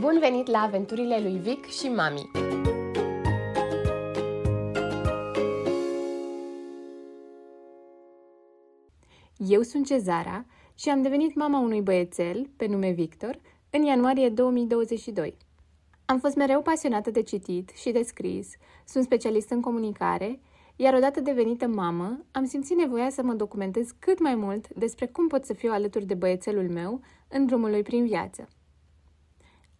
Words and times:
Bun 0.00 0.18
venit 0.20 0.46
la 0.46 0.58
aventurile 0.58 1.20
lui 1.20 1.38
Vic 1.38 1.66
și 1.66 1.88
Mami! 1.88 2.30
Eu 9.36 9.62
sunt 9.62 9.86
Cezara 9.86 10.44
și 10.74 10.88
am 10.88 11.02
devenit 11.02 11.34
mama 11.34 11.58
unui 11.58 11.80
băiețel, 11.80 12.50
pe 12.56 12.66
nume 12.66 12.90
Victor, 12.90 13.40
în 13.70 13.82
ianuarie 13.82 14.28
2022. 14.28 15.36
Am 16.04 16.18
fost 16.18 16.36
mereu 16.36 16.62
pasionată 16.62 17.10
de 17.10 17.22
citit 17.22 17.70
și 17.74 17.90
de 17.90 18.02
scris, 18.02 18.48
sunt 18.86 19.04
specialist 19.04 19.50
în 19.50 19.60
comunicare, 19.60 20.40
iar 20.76 20.94
odată 20.94 21.20
devenită 21.20 21.66
mamă, 21.66 22.24
am 22.30 22.44
simțit 22.44 22.76
nevoia 22.76 23.10
să 23.10 23.22
mă 23.22 23.34
documentez 23.34 23.88
cât 23.98 24.20
mai 24.20 24.34
mult 24.34 24.68
despre 24.68 25.06
cum 25.06 25.26
pot 25.26 25.44
să 25.44 25.52
fiu 25.52 25.72
alături 25.72 26.06
de 26.06 26.14
băiețelul 26.14 26.68
meu 26.68 27.00
în 27.28 27.46
drumul 27.46 27.70
lui 27.70 27.82
prin 27.82 28.06
viață. 28.06 28.48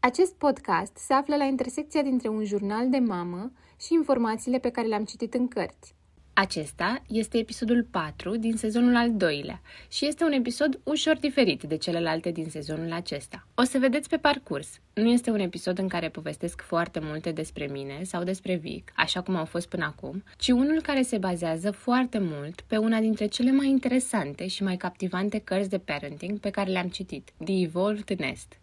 Acest 0.01 0.35
podcast 0.35 0.97
se 0.97 1.13
află 1.13 1.37
la 1.37 1.45
intersecția 1.45 2.03
dintre 2.03 2.29
un 2.29 2.45
jurnal 2.45 2.91
de 2.91 2.99
mamă 2.99 3.53
și 3.81 3.95
informațiile 3.95 4.59
pe 4.59 4.71
care 4.71 4.87
le-am 4.87 5.05
citit 5.05 5.35
în 5.35 5.49
cărți. 5.49 5.95
Acesta 6.33 7.03
este 7.09 7.39
episodul 7.39 7.87
4 7.91 8.37
din 8.37 8.57
sezonul 8.57 8.97
al 8.97 9.17
doilea 9.17 9.61
și 9.89 10.07
este 10.07 10.25
un 10.25 10.33
episod 10.33 10.81
ușor 10.85 11.17
diferit 11.17 11.63
de 11.63 11.77
celelalte 11.77 12.31
din 12.31 12.51
sezonul 12.51 12.93
acesta. 12.93 13.47
O 13.55 13.63
să 13.63 13.79
vedeți 13.79 14.09
pe 14.09 14.17
parcurs. 14.17 14.81
Nu 14.95 15.09
este 15.09 15.31
un 15.31 15.41
episod 15.41 15.79
în 15.79 15.89
care 15.89 16.09
povestesc 16.09 16.61
foarte 16.61 17.01
multe 17.03 17.33
despre 17.33 17.67
mine 17.67 18.03
sau 18.03 18.25
despre 18.25 18.55
Vic, 18.55 18.93
așa 18.97 19.23
cum 19.23 19.37
au 19.37 19.45
fost 19.45 19.69
până 19.69 19.85
acum, 19.85 20.23
ci 20.37 20.49
unul 20.49 20.81
care 20.83 21.03
se 21.03 21.19
bazează 21.19 21.71
foarte 21.71 22.19
mult 22.19 22.61
pe 22.61 22.77
una 22.77 23.01
dintre 23.01 23.27
cele 23.27 23.51
mai 23.51 23.69
interesante 23.69 24.47
și 24.47 24.63
mai 24.63 24.77
captivante 24.77 25.39
cărți 25.39 25.71
de 25.71 25.79
parenting 25.79 26.39
pe 26.39 26.51
care 26.51 26.71
le-am 26.71 26.89
citit, 26.89 27.31
The 27.45 27.63
Evolved 27.63 28.19
Nest. 28.19 28.59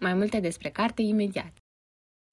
Mai 0.00 0.14
multe 0.14 0.40
despre 0.40 0.68
carte 0.68 1.02
imediat. 1.02 1.52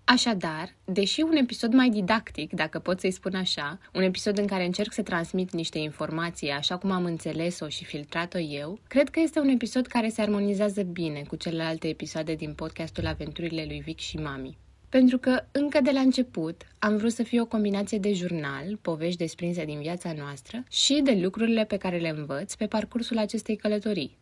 Așadar, 0.04 0.76
deși 0.84 1.22
un 1.22 1.36
episod 1.36 1.74
mai 1.74 1.90
didactic, 1.90 2.54
dacă 2.54 2.80
pot 2.80 3.00
să-i 3.00 3.12
spun 3.12 3.36
așa, 3.36 3.80
un 3.94 4.02
episod 4.02 4.38
în 4.38 4.46
care 4.46 4.66
încerc 4.66 4.94
să 4.94 5.02
transmit 5.02 5.52
niște 5.52 5.78
informații 5.78 6.50
așa 6.50 6.78
cum 6.78 6.92
am 6.92 7.06
înțeles-o 7.06 7.68
și 7.68 7.86
filtrat-o 7.86 8.40
eu, 8.40 8.80
cred 8.88 9.10
că 9.10 9.20
este 9.20 9.40
un 9.40 9.48
episod 9.48 9.88
care 9.88 10.10
se 10.10 10.22
armonizează 10.22 10.84
bine 10.84 11.22
cu 11.28 11.36
celelalte 11.36 11.88
episoade 11.88 12.34
din 12.34 12.54
podcastul 12.54 13.06
Aventurile 13.06 13.66
lui 13.68 13.80
Vic 13.80 14.00
și 14.00 14.18
Mami. 14.18 14.58
Pentru 14.90 15.18
că, 15.18 15.46
încă 15.52 15.82
de 15.82 15.92
la 15.92 16.00
început, 16.00 16.62
am 16.80 16.98
vrut 16.98 17.12
să 17.12 17.24
fie 17.24 17.42
o 17.42 17.46
combinație 17.46 17.98
de 17.98 18.14
jurnal, 18.14 18.78
povești 18.82 19.18
desprinse 19.18 19.66
din 19.66 19.80
viața 19.80 20.14
noastră 20.18 20.64
și 20.70 21.02
de 21.04 21.20
lucrurile 21.22 21.66
pe 21.66 21.78
care 21.78 21.98
le 21.98 22.10
învăț 22.10 22.54
pe 22.54 22.68
parcursul 22.68 23.18
acestei 23.18 23.56
călătorii, 23.56 24.18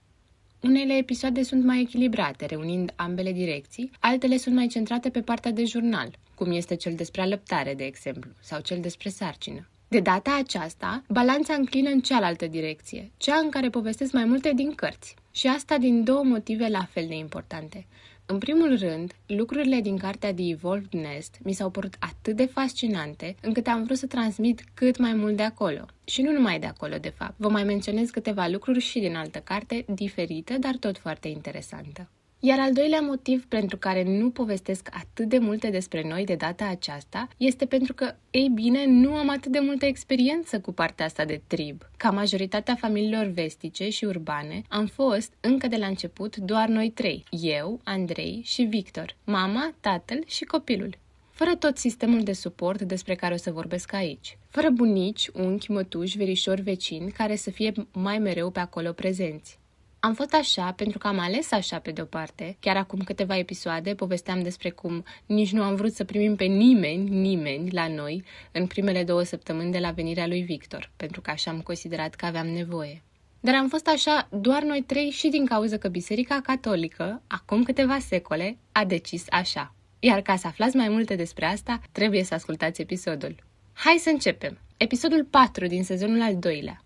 unele 0.64 0.98
episoade 0.98 1.44
sunt 1.44 1.64
mai 1.64 1.82
echilibrate, 1.82 2.46
reunind 2.46 2.94
ambele 2.96 3.32
direcții, 3.32 3.92
altele 4.00 4.38
sunt 4.38 4.56
mai 4.56 4.68
centrate 4.68 5.10
pe 5.10 5.22
partea 5.22 5.52
de 5.52 5.66
jurnal, 5.66 6.18
cum 6.36 6.52
este 6.52 6.76
cel 6.76 6.94
despre 6.96 7.22
alăptare, 7.22 7.74
de 7.74 7.84
exemplu, 7.84 8.32
sau 8.40 8.60
cel 8.60 8.80
despre 8.82 9.10
sarcină. 9.10 9.68
De 9.88 10.00
data 10.00 10.38
aceasta, 10.38 11.04
balanța 11.08 11.54
înclină 11.54 11.90
în 11.90 12.00
cealaltă 12.00 12.48
direcție, 12.48 13.12
cea 13.18 13.36
în 13.36 13.50
care 13.50 13.70
povestesc 13.70 14.12
mai 14.14 14.26
multe 14.26 14.52
din 14.56 14.76
cărți. 14.76 15.16
Și 15.32 15.48
asta 15.48 15.78
din 15.78 16.04
două 16.04 16.24
motive 16.24 16.68
la 16.68 16.88
fel 16.92 17.06
de 17.08 17.16
importante. 17.16 17.86
În 18.26 18.38
primul 18.38 18.78
rând, 18.78 19.14
lucrurile 19.26 19.80
din 19.82 19.98
cartea 19.98 20.34
The 20.34 20.50
Evolved 20.50 20.94
Nest 20.94 21.38
mi 21.44 21.54
s-au 21.54 21.70
părut 21.70 21.96
atât 22.00 22.36
de 22.36 22.46
fascinante 22.46 23.36
încât 23.42 23.68
am 23.68 23.84
vrut 23.84 23.98
să 23.98 24.08
transmit 24.08 24.64
cât 24.74 24.98
mai 24.98 25.14
mult 25.14 25.36
de 25.36 25.44
acolo. 25.44 25.86
Și 26.04 26.22
nu 26.22 26.32
numai 26.32 26.60
de 26.60 26.66
acolo, 26.66 26.98
de 26.98 27.10
fapt. 27.10 27.34
Vă 27.38 27.50
mai 27.50 27.64
menționez 27.64 28.10
câteva 28.10 28.48
lucruri 28.48 28.80
și 28.80 29.00
din 29.00 29.16
altă 29.16 29.40
carte, 29.40 29.86
diferită, 29.88 30.58
dar 30.58 30.76
tot 30.76 30.98
foarte 30.98 31.28
interesantă. 31.28 32.10
Iar 32.46 32.60
al 32.60 32.74
doilea 32.74 33.02
motiv 33.02 33.46
pentru 33.46 33.78
care 33.78 34.04
nu 34.04 34.30
povestesc 34.30 34.90
atât 34.92 35.30
de 35.30 35.38
multe 35.38 35.70
despre 35.70 36.08
noi 36.08 36.26
de 36.26 36.36
data 36.36 36.66
aceasta 36.66 37.28
este 37.38 37.66
pentru 37.66 37.94
că, 37.94 38.16
ei 38.32 38.50
bine, 38.54 38.86
nu 38.86 39.14
am 39.14 39.30
atât 39.30 39.52
de 39.52 39.60
multă 39.60 39.86
experiență 39.86 40.60
cu 40.60 40.72
partea 40.72 41.06
asta 41.06 41.26
de 41.26 41.42
trib. 41.48 41.82
Ca 41.98 42.10
majoritatea 42.10 42.76
familiilor 42.76 43.26
vestice 43.26 43.90
și 43.90 44.06
urbane, 44.06 44.62
am 44.70 44.86
fost, 44.86 45.34
încă 45.40 45.68
de 45.68 45.76
la 45.76 45.86
început, 45.86 46.36
doar 46.36 46.68
noi 46.68 46.90
trei. 46.90 47.24
Eu, 47.30 47.80
Andrei 47.84 48.42
și 48.46 48.62
Victor, 48.64 49.16
mama, 49.24 49.74
tatăl 49.80 50.24
și 50.26 50.44
copilul 50.44 50.98
fără 51.30 51.56
tot 51.56 51.78
sistemul 51.78 52.24
de 52.24 52.34
suport 52.34 52.82
despre 52.82 53.16
care 53.16 53.34
o 53.34 53.38
să 53.38 53.52
vorbesc 53.52 53.94
aici, 53.94 54.38
fără 54.50 54.70
bunici, 54.70 55.30
unchi, 55.34 55.72
mătuși, 55.72 56.18
verișori, 56.18 56.62
vecini 56.62 57.12
care 57.12 57.36
să 57.36 57.50
fie 57.50 57.72
mai 57.92 58.20
mereu 58.20 58.50
pe 58.50 58.60
acolo 58.60 58.92
prezenți. 58.92 59.62
Am 60.06 60.14
fost 60.14 60.34
așa 60.34 60.72
pentru 60.72 60.98
că 60.98 61.08
am 61.08 61.20
ales 61.20 61.52
așa 61.52 61.80
pe 61.80 61.92
de-o 61.92 62.06
parte. 62.06 62.58
Chiar 62.60 62.78
acum 62.78 63.00
câteva 63.00 63.38
episoade 63.38 63.96
povesteam 63.96 64.42
despre 64.42 64.70
cum 64.70 65.04
nici 65.26 65.52
nu 65.52 65.64
am 65.64 65.76
vrut 65.76 65.94
să 65.94 66.04
primim 66.04 66.36
pe 66.36 66.44
nimeni, 66.44 67.10
nimeni 67.10 67.72
la 67.72 67.88
noi 67.88 68.24
în 68.52 68.68
primele 68.68 69.04
două 69.04 69.24
săptămâni 69.24 69.72
de 69.72 69.80
la 69.80 69.92
venirea 69.92 70.28
lui 70.28 70.42
Victor, 70.42 70.92
pentru 70.98 71.22
că 71.22 71.32
așa 71.32 71.52
am 71.52 71.62
considerat 71.62 72.16
că 72.16 72.26
aveam 72.26 72.48
nevoie. 72.48 73.04
Dar 73.40 73.56
am 73.56 73.68
fost 73.68 73.88
așa 73.88 74.28
doar 74.32 74.64
noi 74.64 74.82
trei 74.82 75.10
și 75.10 75.30
din 75.30 75.46
cauza 75.46 75.78
că 75.78 75.88
Biserica 75.88 76.42
Catolică, 76.44 77.22
acum 77.28 77.64
câteva 77.64 78.00
secole, 78.00 78.58
a 78.72 78.86
decis 78.86 79.26
așa. 79.30 79.76
Iar 80.00 80.22
ca 80.22 80.36
să 80.36 80.48
aflați 80.48 80.76
mai 80.76 80.90
multe 80.90 81.16
despre 81.16 81.46
asta, 81.46 81.82
trebuie 81.92 82.24
să 82.24 82.34
ascultați 82.34 82.82
episodul. 82.82 83.36
Hai 83.74 83.98
să 84.00 84.10
începem! 84.10 84.58
Episodul 84.78 85.24
4 85.24 85.68
din 85.68 85.84
sezonul 85.84 86.22
al 86.22 86.38
doilea. 86.38 86.84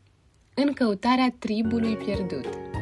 În 0.53 0.73
căutarea 0.73 1.35
tribului 1.39 1.95
pierdut. 1.95 2.76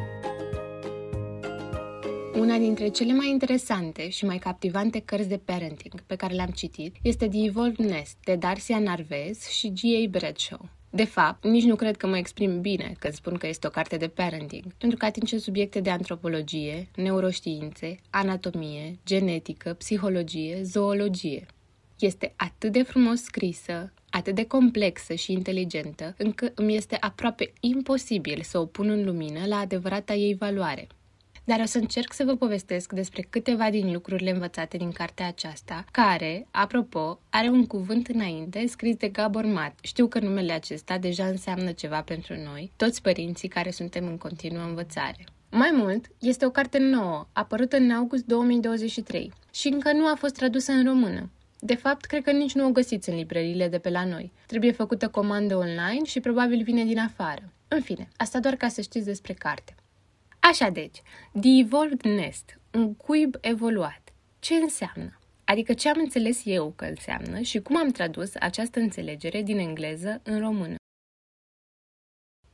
Una 2.38 2.58
dintre 2.58 2.88
cele 2.88 3.12
mai 3.12 3.28
interesante 3.28 4.08
și 4.08 4.24
mai 4.24 4.38
captivante 4.38 5.00
cărți 5.00 5.28
de 5.28 5.36
parenting 5.36 6.00
pe 6.00 6.16
care 6.16 6.34
le-am 6.34 6.50
citit 6.50 6.96
este 7.02 7.28
The 7.28 7.44
Evolved 7.44 7.86
Nest 7.86 8.16
de 8.24 8.34
Darcia 8.34 8.78
Narvez 8.78 9.46
și 9.48 9.72
G.A. 9.72 10.08
Bradshaw. 10.10 10.68
De 10.90 11.04
fapt, 11.04 11.44
nici 11.44 11.64
nu 11.64 11.74
cred 11.76 11.96
că 11.96 12.06
mă 12.06 12.16
exprim 12.16 12.60
bine 12.60 12.94
când 12.98 13.14
spun 13.14 13.36
că 13.36 13.46
este 13.46 13.66
o 13.66 13.70
carte 13.70 13.96
de 13.96 14.08
parenting, 14.08 14.64
pentru 14.78 14.98
că 14.98 15.04
atinge 15.04 15.38
subiecte 15.38 15.80
de 15.80 15.90
antropologie, 15.90 16.88
neuroștiințe, 16.96 17.96
anatomie, 18.10 18.98
genetică, 19.06 19.72
psihologie, 19.72 20.62
zoologie. 20.62 21.46
Este 21.98 22.32
atât 22.36 22.72
de 22.72 22.82
frumos 22.82 23.22
scrisă, 23.22 23.92
atât 24.10 24.34
de 24.34 24.44
complexă 24.44 25.14
și 25.14 25.32
inteligentă, 25.32 26.14
încât 26.18 26.58
îmi 26.58 26.76
este 26.76 26.96
aproape 27.00 27.52
imposibil 27.60 28.40
să 28.42 28.58
o 28.58 28.66
pun 28.66 28.88
în 28.88 29.04
lumină 29.04 29.46
la 29.46 29.56
adevărata 29.56 30.14
ei 30.14 30.34
valoare 30.34 30.86
dar 31.46 31.60
o 31.60 31.64
să 31.64 31.78
încerc 31.78 32.12
să 32.12 32.24
vă 32.24 32.36
povestesc 32.36 32.92
despre 32.92 33.26
câteva 33.30 33.70
din 33.70 33.92
lucrurile 33.92 34.30
învățate 34.30 34.76
din 34.76 34.92
cartea 34.92 35.26
aceasta, 35.26 35.84
care, 35.92 36.46
apropo, 36.50 37.20
are 37.30 37.48
un 37.48 37.66
cuvânt 37.66 38.08
înainte 38.08 38.66
scris 38.66 38.96
de 38.96 39.08
Gabor 39.08 39.44
Mat. 39.44 39.78
Știu 39.82 40.06
că 40.06 40.18
numele 40.18 40.52
acesta 40.52 40.98
deja 40.98 41.24
înseamnă 41.24 41.72
ceva 41.72 42.02
pentru 42.02 42.34
noi, 42.44 42.72
toți 42.76 43.02
părinții 43.02 43.48
care 43.48 43.70
suntem 43.70 44.06
în 44.06 44.18
continuă 44.18 44.64
învățare. 44.64 45.24
Mai 45.50 45.70
mult, 45.72 46.06
este 46.20 46.46
o 46.46 46.50
carte 46.50 46.78
nouă, 46.78 47.26
apărută 47.32 47.76
în 47.76 47.90
august 47.90 48.24
2023 48.24 49.32
și 49.52 49.68
încă 49.68 49.92
nu 49.92 50.06
a 50.06 50.14
fost 50.14 50.34
tradusă 50.34 50.72
în 50.72 50.84
română. 50.84 51.30
De 51.60 51.74
fapt, 51.74 52.04
cred 52.04 52.22
că 52.22 52.30
nici 52.30 52.54
nu 52.54 52.66
o 52.66 52.70
găsiți 52.70 53.08
în 53.08 53.16
librăriile 53.16 53.68
de 53.68 53.78
pe 53.78 53.90
la 53.90 54.04
noi. 54.04 54.32
Trebuie 54.46 54.72
făcută 54.72 55.08
comandă 55.08 55.56
online 55.56 56.04
și 56.04 56.20
probabil 56.20 56.62
vine 56.62 56.84
din 56.84 56.98
afară. 56.98 57.52
În 57.68 57.80
fine, 57.80 58.08
asta 58.16 58.40
doar 58.40 58.54
ca 58.54 58.68
să 58.68 58.80
știți 58.80 59.06
despre 59.06 59.32
carte. 59.32 59.74
Așa 60.50 60.70
deci, 60.70 61.02
The 61.40 61.58
Evolved 61.60 62.02
Nest, 62.02 62.60
un 62.72 62.94
cuib 62.94 63.34
evoluat. 63.40 64.12
Ce 64.38 64.54
înseamnă? 64.54 65.18
Adică 65.44 65.74
ce 65.74 65.88
am 65.88 65.98
înțeles 65.98 66.40
eu 66.44 66.72
că 66.76 66.84
înseamnă 66.84 67.40
și 67.40 67.60
cum 67.60 67.76
am 67.76 67.90
tradus 67.90 68.34
această 68.34 68.80
înțelegere 68.80 69.42
din 69.42 69.58
engleză 69.58 70.20
în 70.22 70.38
română. 70.38 70.74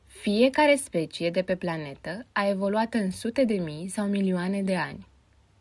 Fiecare 0.07 0.77
specie 0.77 1.31
de 1.31 1.43
pe 1.43 1.57
planetă 1.57 2.27
a 2.33 2.49
evoluat 2.49 2.95
în 2.95 3.11
sute 3.11 3.45
de 3.45 3.55
mii 3.55 3.89
sau 3.89 4.07
milioane 4.07 4.63
de 4.63 4.77
ani. 4.77 5.07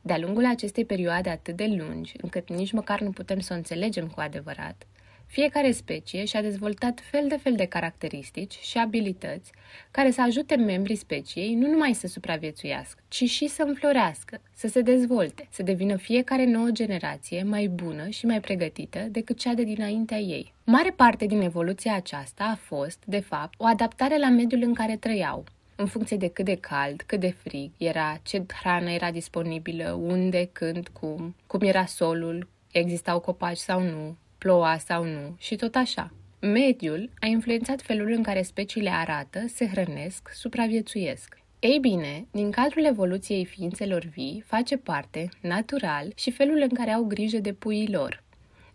De-a 0.01 0.17
lungul 0.17 0.45
acestei 0.45 0.85
perioade 0.85 1.29
atât 1.29 1.55
de 1.55 1.65
lungi, 1.65 2.13
încât 2.21 2.49
nici 2.49 2.71
măcar 2.71 3.01
nu 3.01 3.11
putem 3.11 3.39
să 3.39 3.53
o 3.53 3.55
înțelegem 3.55 4.07
cu 4.07 4.19
adevărat, 4.19 4.87
fiecare 5.31 5.71
specie 5.71 6.25
și-a 6.25 6.41
dezvoltat 6.41 6.99
fel 7.11 7.27
de 7.27 7.37
fel 7.37 7.55
de 7.55 7.65
caracteristici 7.65 8.57
și 8.61 8.77
abilități 8.77 9.51
care 9.91 10.11
să 10.11 10.21
ajute 10.21 10.55
membrii 10.55 10.95
speciei 10.95 11.53
nu 11.53 11.67
numai 11.67 11.93
să 11.93 12.07
supraviețuiască, 12.07 13.03
ci 13.07 13.23
și 13.23 13.47
să 13.47 13.63
înflorească, 13.63 14.41
să 14.53 14.67
se 14.67 14.81
dezvolte, 14.81 15.47
să 15.49 15.63
devină 15.63 15.95
fiecare 15.95 16.45
nouă 16.45 16.69
generație 16.71 17.43
mai 17.43 17.67
bună 17.67 18.09
și 18.09 18.25
mai 18.25 18.39
pregătită 18.39 18.99
decât 18.99 19.37
cea 19.37 19.53
de 19.53 19.63
dinaintea 19.63 20.17
ei. 20.17 20.53
Mare 20.63 20.89
parte 20.89 21.25
din 21.25 21.41
evoluția 21.41 21.95
aceasta 21.95 22.43
a 22.43 22.55
fost, 22.55 23.03
de 23.05 23.19
fapt, 23.19 23.53
o 23.57 23.65
adaptare 23.65 24.17
la 24.17 24.29
mediul 24.29 24.61
în 24.63 24.73
care 24.73 24.95
trăiau, 24.95 25.43
în 25.75 25.85
funcție 25.85 26.17
de 26.17 26.27
cât 26.27 26.45
de 26.45 26.55
cald, 26.55 27.01
cât 27.01 27.19
de 27.19 27.35
frig 27.43 27.71
era, 27.77 28.19
ce 28.23 28.45
hrană 28.61 28.89
era 28.89 29.11
disponibilă, 29.11 29.91
unde, 29.91 30.49
când, 30.51 30.87
cum, 30.87 31.35
cum 31.47 31.61
era 31.61 31.85
solul, 31.85 32.47
existau 32.71 33.19
copaci 33.19 33.57
sau 33.57 33.81
nu, 33.81 34.17
ploua 34.43 34.77
sau 34.77 35.03
nu 35.03 35.35
și 35.37 35.55
tot 35.55 35.75
așa. 35.75 36.13
Mediul 36.39 37.09
a 37.19 37.25
influențat 37.25 37.81
felul 37.81 38.11
în 38.11 38.23
care 38.23 38.41
speciile 38.41 38.89
arată, 38.89 39.39
se 39.47 39.67
hrănesc, 39.67 40.29
supraviețuiesc. 40.33 41.37
Ei 41.59 41.77
bine, 41.79 42.25
din 42.31 42.51
cadrul 42.51 42.85
evoluției 42.85 43.45
ființelor 43.45 44.03
vii 44.03 44.43
face 44.45 44.77
parte, 44.77 45.29
natural, 45.41 46.11
și 46.15 46.31
felul 46.31 46.57
în 46.61 46.69
care 46.73 46.91
au 46.91 47.03
grijă 47.03 47.37
de 47.37 47.53
puii 47.53 47.91
lor. 47.91 48.23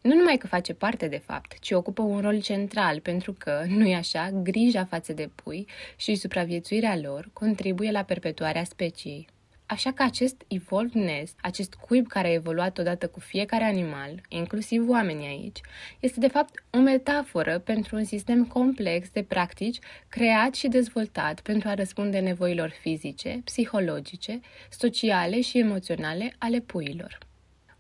Nu 0.01 0.15
numai 0.15 0.37
că 0.37 0.47
face 0.47 0.75
parte 0.75 1.09
de 1.09 1.23
fapt, 1.27 1.59
ci 1.59 1.71
ocupă 1.71 2.03
un 2.03 2.21
rol 2.21 2.41
central 2.41 3.01
pentru 3.01 3.33
că, 3.39 3.65
nu-i 3.69 3.95
așa, 3.95 4.31
grija 4.43 4.85
față 4.85 5.13
de 5.13 5.31
pui 5.35 5.67
și 5.97 6.15
supraviețuirea 6.15 6.99
lor 7.03 7.31
contribuie 7.33 7.91
la 7.91 8.03
perpetuarea 8.03 8.65
speciei. 8.65 9.27
Așa 9.67 9.93
că 9.93 10.03
acest 10.03 10.45
evolved 10.49 11.03
nest, 11.03 11.39
acest 11.41 11.75
cuib 11.75 12.07
care 12.07 12.29
a 12.29 12.33
evoluat 12.33 12.79
odată 12.79 13.09
cu 13.09 13.21
fiecare 13.21 13.65
animal, 13.65 14.21
inclusiv 14.29 14.89
oamenii 14.89 15.27
aici, 15.27 15.61
este 16.01 16.21
de 16.21 16.29
fapt 16.29 16.65
o 16.71 16.79
metaforă 16.79 17.59
pentru 17.59 17.97
un 17.97 18.05
sistem 18.05 18.45
complex 18.45 19.11
de 19.11 19.23
practici 19.23 19.79
creat 20.09 20.55
și 20.55 20.69
dezvoltat 20.69 21.41
pentru 21.41 21.69
a 21.69 21.75
răspunde 21.75 22.19
nevoilor 22.19 22.69
fizice, 22.81 23.41
psihologice, 23.45 24.41
sociale 24.71 25.41
și 25.41 25.59
emoționale 25.59 26.35
ale 26.39 26.61
puilor. 26.61 27.19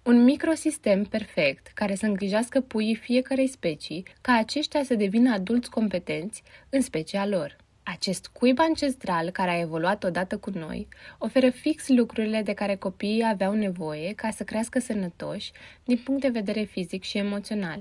Un 0.03 0.25
microsistem 0.25 1.05
perfect 1.05 1.67
care 1.67 1.95
să 1.95 2.07
îngrijească 2.07 2.61
puii 2.61 2.95
fiecarei 2.95 3.49
specii 3.49 4.05
ca 4.21 4.33
aceștia 4.33 4.85
să 4.85 4.95
devină 4.95 5.33
adulți 5.33 5.71
competenți 5.71 6.43
în 6.69 6.81
specia 6.81 7.27
lor. 7.27 7.57
Acest 7.89 8.27
cuib 8.27 8.59
ancestral 8.59 9.31
care 9.31 9.51
a 9.51 9.59
evoluat 9.59 10.05
odată 10.05 10.39
cu 10.39 10.51
noi 10.51 10.89
oferă 11.19 11.51
fix 11.51 11.89
lucrurile 11.89 12.43
de 12.43 12.53
care 12.53 12.77
copiii 12.77 13.25
aveau 13.25 13.55
nevoie 13.55 14.13
ca 14.13 14.31
să 14.31 14.45
crească 14.45 14.79
sănătoși 14.79 15.53
din 15.85 16.01
punct 16.05 16.21
de 16.21 16.29
vedere 16.29 16.63
fizic 16.63 17.03
și 17.03 17.19
emoțional, 17.19 17.81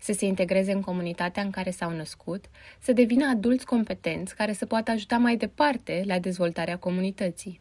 să 0.00 0.12
se 0.12 0.26
integreze 0.26 0.72
în 0.72 0.80
comunitatea 0.80 1.42
în 1.42 1.50
care 1.50 1.70
s-au 1.70 1.90
născut, 1.90 2.44
să 2.78 2.92
devină 2.92 3.26
adulți 3.26 3.66
competenți 3.66 4.36
care 4.36 4.52
să 4.52 4.66
poată 4.66 4.90
ajuta 4.90 5.16
mai 5.16 5.36
departe 5.36 6.02
la 6.06 6.18
dezvoltarea 6.18 6.78
comunității. 6.78 7.60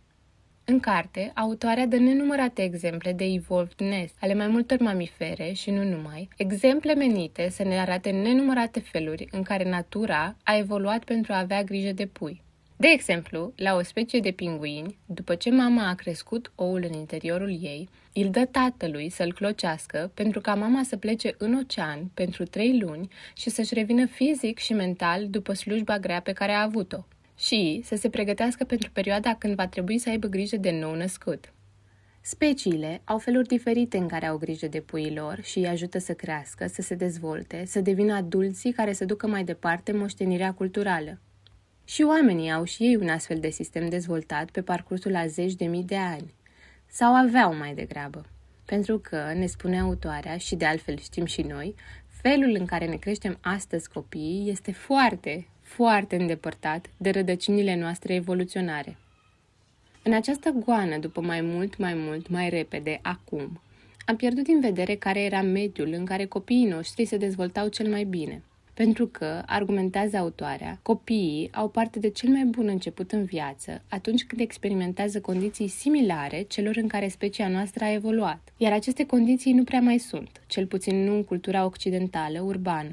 În 0.67 0.79
carte, 0.79 1.31
autoarea 1.35 1.85
dă 1.85 1.97
nenumărate 1.97 2.63
exemple 2.63 3.11
de 3.11 3.23
evolved 3.23 3.79
nest 3.79 4.15
ale 4.19 4.33
mai 4.33 4.47
multor 4.47 4.79
mamifere 4.79 5.51
și 5.51 5.71
nu 5.71 5.83
numai, 5.83 6.29
exemple 6.37 6.93
menite 6.93 7.49
să 7.49 7.63
ne 7.63 7.79
arate 7.79 8.09
nenumărate 8.09 8.79
feluri 8.79 9.27
în 9.31 9.43
care 9.43 9.69
natura 9.69 10.35
a 10.43 10.57
evoluat 10.57 11.03
pentru 11.03 11.33
a 11.33 11.39
avea 11.39 11.63
grijă 11.63 11.91
de 11.91 12.05
pui. 12.05 12.41
De 12.77 12.87
exemplu, 12.87 13.53
la 13.55 13.75
o 13.75 13.81
specie 13.81 14.19
de 14.19 14.31
pinguini, 14.31 14.97
după 15.05 15.35
ce 15.35 15.49
mama 15.49 15.87
a 15.89 15.93
crescut 15.93 16.51
oul 16.55 16.83
în 16.87 16.93
interiorul 16.93 17.57
ei, 17.61 17.89
îl 18.13 18.29
dă 18.29 18.45
tatălui 18.45 19.09
să-l 19.09 19.33
clocească 19.33 20.11
pentru 20.13 20.41
ca 20.41 20.55
mama 20.55 20.83
să 20.83 20.97
plece 20.97 21.35
în 21.37 21.53
ocean 21.53 22.11
pentru 22.13 22.45
trei 22.45 22.79
luni 22.79 23.07
și 23.35 23.49
să-și 23.49 23.73
revină 23.73 24.05
fizic 24.05 24.57
și 24.57 24.73
mental 24.73 25.27
după 25.29 25.53
slujba 25.53 25.99
grea 25.99 26.19
pe 26.21 26.31
care 26.31 26.51
a 26.51 26.61
avut-o 26.61 27.05
și 27.37 27.81
să 27.83 27.95
se 27.95 28.09
pregătească 28.09 28.63
pentru 28.63 28.89
perioada 28.91 29.35
când 29.35 29.55
va 29.55 29.67
trebui 29.67 29.97
să 29.97 30.09
aibă 30.09 30.27
grijă 30.27 30.57
de 30.57 30.71
nou 30.71 30.95
născut. 30.95 31.53
Speciile 32.21 33.01
au 33.03 33.17
feluri 33.17 33.47
diferite 33.47 33.97
în 33.97 34.07
care 34.07 34.25
au 34.25 34.37
grijă 34.37 34.67
de 34.67 34.81
puii 34.81 35.15
lor 35.15 35.39
și 35.43 35.57
îi 35.57 35.67
ajută 35.67 35.97
să 35.97 36.13
crească, 36.13 36.67
să 36.67 36.81
se 36.81 36.95
dezvolte, 36.95 37.65
să 37.65 37.81
devină 37.81 38.13
adulții 38.13 38.71
care 38.71 38.93
să 38.93 39.05
ducă 39.05 39.27
mai 39.27 39.43
departe 39.43 39.91
moștenirea 39.91 40.53
culturală. 40.53 41.19
Și 41.83 42.01
oamenii 42.01 42.51
au 42.51 42.63
și 42.63 42.83
ei 42.83 42.95
un 42.95 43.09
astfel 43.09 43.39
de 43.39 43.49
sistem 43.49 43.89
dezvoltat 43.89 44.49
pe 44.49 44.61
parcursul 44.61 45.15
a 45.15 45.27
zeci 45.27 45.53
de 45.53 45.65
mii 45.65 45.83
de 45.83 45.97
ani. 45.97 46.33
Sau 46.87 47.15
aveau 47.15 47.55
mai 47.55 47.73
degrabă. 47.73 48.25
Pentru 48.65 48.99
că, 48.99 49.33
ne 49.35 49.45
spune 49.45 49.79
autoarea, 49.79 50.37
și 50.37 50.55
de 50.55 50.65
altfel 50.65 50.97
știm 50.97 51.25
și 51.25 51.41
noi, 51.41 51.75
felul 52.07 52.55
în 52.59 52.65
care 52.65 52.85
ne 52.85 52.95
creștem 52.95 53.37
astăzi 53.41 53.89
copiii 53.89 54.49
este 54.49 54.71
foarte, 54.71 55.47
foarte 55.65 56.15
îndepărtat 56.15 56.89
de 56.97 57.09
rădăcinile 57.09 57.75
noastre 57.75 58.13
evoluționare. 58.13 58.97
În 60.03 60.13
această 60.13 60.49
goană, 60.49 60.97
după 60.97 61.21
mai 61.21 61.41
mult, 61.41 61.77
mai 61.77 61.93
mult, 61.93 62.27
mai 62.29 62.49
repede, 62.49 62.99
acum, 63.01 63.61
am 64.05 64.15
pierdut 64.15 64.43
din 64.43 64.59
vedere 64.59 64.95
care 64.95 65.21
era 65.21 65.41
mediul 65.41 65.93
în 65.97 66.05
care 66.05 66.25
copiii 66.25 66.65
noștri 66.65 67.05
se 67.05 67.17
dezvoltau 67.17 67.67
cel 67.67 67.89
mai 67.89 68.03
bine. 68.03 68.41
Pentru 68.73 69.07
că, 69.07 69.43
argumentează 69.45 70.17
autoarea, 70.17 70.79
copiii 70.81 71.49
au 71.53 71.69
parte 71.69 71.99
de 71.99 72.09
cel 72.09 72.29
mai 72.29 72.43
bun 72.43 72.67
început 72.67 73.11
în 73.11 73.23
viață 73.23 73.81
atunci 73.89 74.25
când 74.25 74.41
experimentează 74.41 75.21
condiții 75.21 75.67
similare 75.67 76.41
celor 76.41 76.75
în 76.75 76.87
care 76.87 77.07
specia 77.07 77.47
noastră 77.47 77.83
a 77.83 77.93
evoluat. 77.93 78.53
Iar 78.57 78.71
aceste 78.71 79.05
condiții 79.05 79.53
nu 79.53 79.63
prea 79.63 79.81
mai 79.81 79.97
sunt, 79.97 80.41
cel 80.47 80.65
puțin 80.65 81.03
nu 81.03 81.15
în 81.15 81.23
cultura 81.23 81.65
occidentală, 81.65 82.41
urbană. 82.41 82.91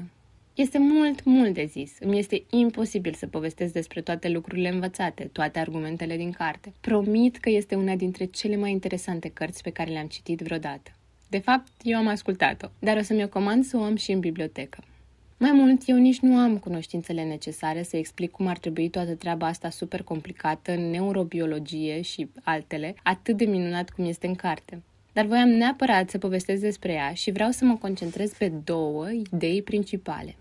Este 0.55 0.77
mult, 0.79 1.23
mult 1.23 1.53
de 1.53 1.65
zis. 1.65 1.91
Îmi 1.99 2.19
este 2.19 2.43
imposibil 2.49 3.13
să 3.13 3.27
povestesc 3.27 3.73
despre 3.73 4.01
toate 4.01 4.29
lucrurile 4.29 4.69
învățate, 4.69 5.29
toate 5.31 5.59
argumentele 5.59 6.17
din 6.17 6.31
carte. 6.31 6.73
Promit 6.81 7.37
că 7.37 7.49
este 7.49 7.75
una 7.75 7.95
dintre 7.95 8.25
cele 8.25 8.55
mai 8.55 8.71
interesante 8.71 9.29
cărți 9.29 9.63
pe 9.63 9.69
care 9.69 9.91
le-am 9.91 10.07
citit 10.07 10.39
vreodată. 10.39 10.91
De 11.27 11.37
fapt, 11.37 11.71
eu 11.81 11.97
am 11.97 12.07
ascultat-o, 12.07 12.67
dar 12.79 12.97
o 12.97 13.01
să-mi 13.01 13.23
o 13.23 13.27
comand 13.27 13.63
să 13.63 13.77
o 13.77 13.81
am 13.81 13.95
și 13.95 14.11
în 14.11 14.19
bibliotecă. 14.19 14.83
Mai 15.37 15.51
mult, 15.51 15.81
eu 15.85 15.97
nici 15.97 16.19
nu 16.19 16.37
am 16.37 16.57
cunoștințele 16.57 17.23
necesare 17.23 17.83
să 17.83 17.97
explic 17.97 18.31
cum 18.31 18.47
ar 18.47 18.57
trebui 18.57 18.89
toată 18.89 19.15
treaba 19.15 19.47
asta 19.47 19.69
super 19.69 20.03
complicată 20.03 20.71
în 20.71 20.89
neurobiologie 20.89 22.01
și 22.01 22.29
altele, 22.43 22.95
atât 23.03 23.37
de 23.37 23.45
minunat 23.45 23.89
cum 23.89 24.05
este 24.05 24.27
în 24.27 24.35
carte. 24.35 24.81
Dar 25.13 25.25
voiam 25.25 25.49
neapărat 25.49 26.09
să 26.09 26.17
povestesc 26.17 26.61
despre 26.61 26.91
ea 26.91 27.13
și 27.13 27.31
vreau 27.31 27.51
să 27.51 27.65
mă 27.65 27.75
concentrez 27.75 28.31
pe 28.31 28.51
două 28.63 29.09
idei 29.09 29.61
principale. 29.61 30.35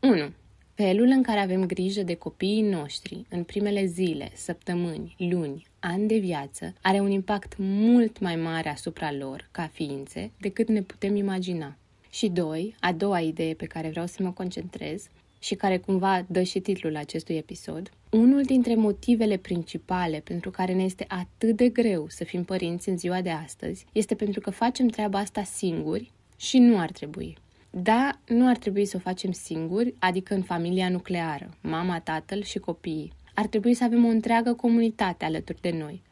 1. 0.00 0.30
Felul 0.74 1.06
în 1.06 1.22
care 1.22 1.38
avem 1.38 1.66
grijă 1.66 2.02
de 2.02 2.14
copiii 2.14 2.62
noștri 2.62 3.24
în 3.28 3.42
primele 3.42 3.86
zile, 3.86 4.30
săptămâni, 4.34 5.14
luni, 5.18 5.66
ani 5.78 6.08
de 6.08 6.18
viață 6.18 6.74
are 6.82 7.00
un 7.00 7.10
impact 7.10 7.54
mult 7.58 8.18
mai 8.18 8.36
mare 8.36 8.68
asupra 8.68 9.12
lor 9.12 9.48
ca 9.50 9.70
ființe 9.72 10.30
decât 10.40 10.68
ne 10.68 10.82
putem 10.82 11.16
imagina. 11.16 11.76
Și 12.10 12.28
doi, 12.28 12.74
a 12.80 12.92
doua 12.92 13.20
idee 13.20 13.54
pe 13.54 13.66
care 13.66 13.88
vreau 13.88 14.06
să 14.06 14.22
mă 14.22 14.30
concentrez 14.30 15.08
și 15.38 15.54
care 15.54 15.78
cumva 15.78 16.24
dă 16.28 16.42
și 16.42 16.60
titlul 16.60 16.96
acestui 16.96 17.36
episod, 17.36 17.90
unul 18.10 18.42
dintre 18.42 18.74
motivele 18.74 19.36
principale 19.36 20.20
pentru 20.24 20.50
care 20.50 20.74
ne 20.74 20.82
este 20.82 21.04
atât 21.08 21.56
de 21.56 21.68
greu 21.68 22.06
să 22.08 22.24
fim 22.24 22.44
părinți 22.44 22.88
în 22.88 22.98
ziua 22.98 23.20
de 23.20 23.30
astăzi 23.30 23.84
este 23.92 24.14
pentru 24.14 24.40
că 24.40 24.50
facem 24.50 24.88
treaba 24.88 25.18
asta 25.18 25.42
singuri 25.42 26.10
și 26.36 26.58
nu 26.58 26.78
ar 26.78 26.90
trebui. 26.90 27.36
Da, 27.70 28.20
nu 28.26 28.48
ar 28.48 28.56
trebui 28.56 28.84
să 28.84 28.96
o 28.96 29.00
facem 29.00 29.32
singuri, 29.32 29.94
adică 29.98 30.34
în 30.34 30.42
familia 30.42 30.88
nucleară, 30.88 31.56
mama, 31.60 32.00
tatăl 32.00 32.42
și 32.42 32.58
copiii. 32.58 33.12
Ar 33.34 33.46
trebui 33.46 33.74
să 33.74 33.84
avem 33.84 34.04
o 34.04 34.08
întreagă 34.08 34.52
comunitate 34.52 35.24
alături 35.24 35.60
de 35.60 35.70
noi. 35.70 36.02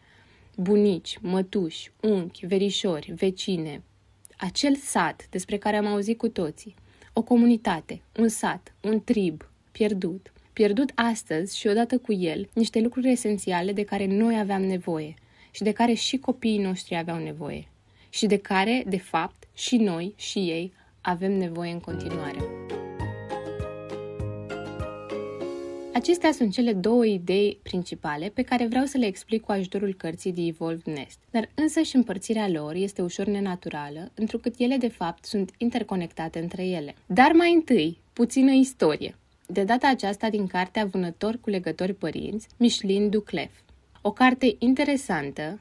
Bunici, 0.56 1.18
mătuși, 1.20 1.92
unchi, 2.00 2.46
verișori, 2.46 3.12
vecine. 3.16 3.82
Acel 4.36 4.74
sat 4.74 5.26
despre 5.30 5.56
care 5.56 5.76
am 5.76 5.86
auzit 5.86 6.18
cu 6.18 6.28
toții. 6.28 6.74
O 7.12 7.22
comunitate, 7.22 8.00
un 8.16 8.28
sat, 8.28 8.74
un 8.80 9.00
trib, 9.04 9.50
pierdut. 9.72 10.32
Pierdut 10.52 10.92
astăzi 10.94 11.58
și 11.58 11.66
odată 11.66 11.98
cu 11.98 12.12
el 12.12 12.48
niște 12.52 12.80
lucruri 12.80 13.10
esențiale 13.10 13.72
de 13.72 13.84
care 13.84 14.06
noi 14.06 14.38
aveam 14.38 14.62
nevoie 14.62 15.14
și 15.50 15.62
de 15.62 15.72
care 15.72 15.92
și 15.92 16.18
copiii 16.18 16.58
noștri 16.58 16.96
aveau 16.96 17.18
nevoie 17.18 17.68
și 18.08 18.26
de 18.26 18.36
care, 18.36 18.84
de 18.86 18.98
fapt, 18.98 19.48
și 19.54 19.76
noi 19.76 20.14
și 20.16 20.38
ei 20.38 20.72
avem 21.08 21.32
nevoie 21.32 21.72
în 21.72 21.80
continuare. 21.80 22.38
Acestea 25.94 26.32
sunt 26.32 26.52
cele 26.52 26.72
două 26.72 27.04
idei 27.04 27.58
principale 27.62 28.28
pe 28.28 28.42
care 28.42 28.66
vreau 28.66 28.84
să 28.84 28.98
le 28.98 29.06
explic 29.06 29.42
cu 29.42 29.52
ajutorul 29.52 29.94
cărții 29.94 30.32
The 30.32 30.46
Evolved 30.46 30.94
Nest, 30.94 31.18
dar 31.30 31.48
însă 31.54 31.80
și 31.80 31.96
împărțirea 31.96 32.48
lor 32.48 32.74
este 32.74 33.02
ușor 33.02 33.26
nenaturală, 33.26 34.10
întrucât 34.14 34.54
ele 34.58 34.76
de 34.76 34.88
fapt 34.88 35.24
sunt 35.24 35.50
interconectate 35.56 36.38
între 36.38 36.66
ele. 36.66 36.94
Dar 37.06 37.32
mai 37.32 37.54
întâi, 37.54 37.98
puțină 38.12 38.50
istorie. 38.50 39.16
De 39.46 39.64
data 39.64 39.88
aceasta 39.88 40.30
din 40.30 40.46
cartea 40.46 40.84
Vânător 40.84 41.38
cu 41.40 41.50
legători 41.50 41.94
părinți, 41.94 42.48
Micheline 42.56 43.06
Duclef. 43.06 43.50
O 44.02 44.12
carte 44.12 44.56
interesantă, 44.58 45.60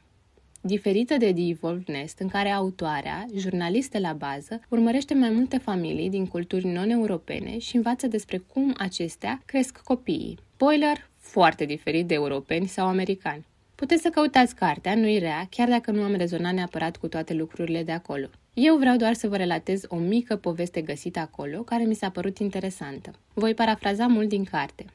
diferită 0.65 1.17
de 1.17 1.34
The 1.34 1.50
Evolved 1.50 1.88
Nest, 1.88 2.19
în 2.19 2.27
care 2.27 2.50
autoarea, 2.50 3.25
jurnalistă 3.36 4.00
la 4.00 4.13
bază, 4.13 4.62
urmărește 4.69 5.13
mai 5.13 5.29
multe 5.29 5.57
familii 5.57 6.10
din 6.10 6.27
culturi 6.27 6.65
non-europene 6.65 7.57
și 7.57 7.75
învață 7.75 8.07
despre 8.07 8.38
cum 8.38 8.74
acestea 8.77 9.41
cresc 9.45 9.81
copiii. 9.84 10.38
Spoiler, 10.53 11.10
foarte 11.17 11.65
diferit 11.65 12.07
de 12.07 12.13
europeni 12.13 12.67
sau 12.67 12.88
americani. 12.88 13.45
Puteți 13.75 14.01
să 14.01 14.10
căutați 14.10 14.55
cartea, 14.55 14.95
nu-i 14.95 15.19
rea, 15.19 15.48
chiar 15.50 15.67
dacă 15.67 15.91
nu 15.91 16.01
am 16.01 16.15
rezonat 16.15 16.53
neapărat 16.53 16.98
cu 16.98 17.07
toate 17.07 17.34
lucrurile 17.34 17.84
de 17.84 17.91
acolo. 17.91 18.27
Eu 18.53 18.77
vreau 18.77 18.95
doar 18.95 19.13
să 19.13 19.27
vă 19.27 19.36
relatez 19.36 19.81
o 19.88 19.95
mică 19.95 20.36
poveste 20.36 20.81
găsită 20.81 21.19
acolo, 21.19 21.62
care 21.62 21.84
mi 21.84 21.95
s-a 21.95 22.10
părut 22.10 22.38
interesantă. 22.38 23.12
Voi 23.34 23.53
parafraza 23.53 24.07
mult 24.07 24.29
din 24.29 24.43
carte. 24.43 24.86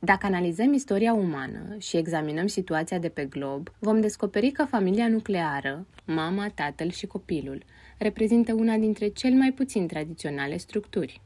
Dacă 0.00 0.26
analizăm 0.26 0.72
istoria 0.72 1.12
umană 1.12 1.76
și 1.78 1.96
examinăm 1.96 2.46
situația 2.46 2.98
de 2.98 3.08
pe 3.08 3.24
glob, 3.24 3.68
vom 3.78 4.00
descoperi 4.00 4.50
că 4.50 4.64
familia 4.64 5.08
nucleară, 5.08 5.86
mama, 6.04 6.48
tatăl 6.54 6.90
și 6.90 7.06
copilul, 7.06 7.62
reprezintă 7.98 8.52
una 8.52 8.76
dintre 8.76 9.08
cel 9.08 9.32
mai 9.32 9.52
puțin 9.52 9.86
tradiționale 9.86 10.56
structuri. 10.56 11.20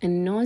În 0.00 0.44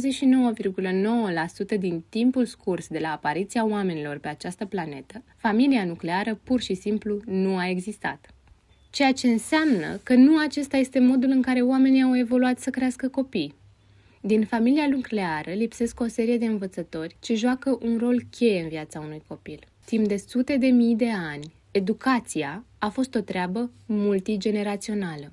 99,9% 1.74 1.78
din 1.78 2.04
timpul 2.08 2.44
scurs 2.44 2.88
de 2.88 2.98
la 2.98 3.12
apariția 3.12 3.66
oamenilor 3.66 4.18
pe 4.18 4.28
această 4.28 4.64
planetă, 4.64 5.22
familia 5.36 5.84
nucleară 5.84 6.34
pur 6.34 6.60
și 6.60 6.74
simplu 6.74 7.20
nu 7.24 7.56
a 7.56 7.68
existat. 7.68 8.34
Ceea 8.90 9.12
ce 9.12 9.28
înseamnă 9.28 10.00
că 10.02 10.14
nu 10.14 10.38
acesta 10.38 10.76
este 10.76 10.98
modul 10.98 11.30
în 11.30 11.42
care 11.42 11.60
oamenii 11.60 12.02
au 12.02 12.16
evoluat 12.16 12.58
să 12.58 12.70
crească 12.70 13.08
copii. 13.08 13.54
Din 14.22 14.44
familia 14.44 14.86
nucleară 14.88 15.52
lipsesc 15.52 16.00
o 16.00 16.06
serie 16.06 16.38
de 16.38 16.44
învățători 16.44 17.16
ce 17.20 17.34
joacă 17.34 17.78
un 17.82 17.98
rol 17.98 18.22
cheie 18.30 18.62
în 18.62 18.68
viața 18.68 19.00
unui 19.00 19.22
copil. 19.26 19.58
Timp 19.84 20.06
de 20.06 20.16
sute 20.16 20.56
de 20.56 20.66
mii 20.66 20.96
de 20.96 21.10
ani, 21.10 21.52
educația 21.70 22.64
a 22.78 22.88
fost 22.88 23.14
o 23.14 23.20
treabă 23.20 23.70
multigenerațională. 23.86 25.32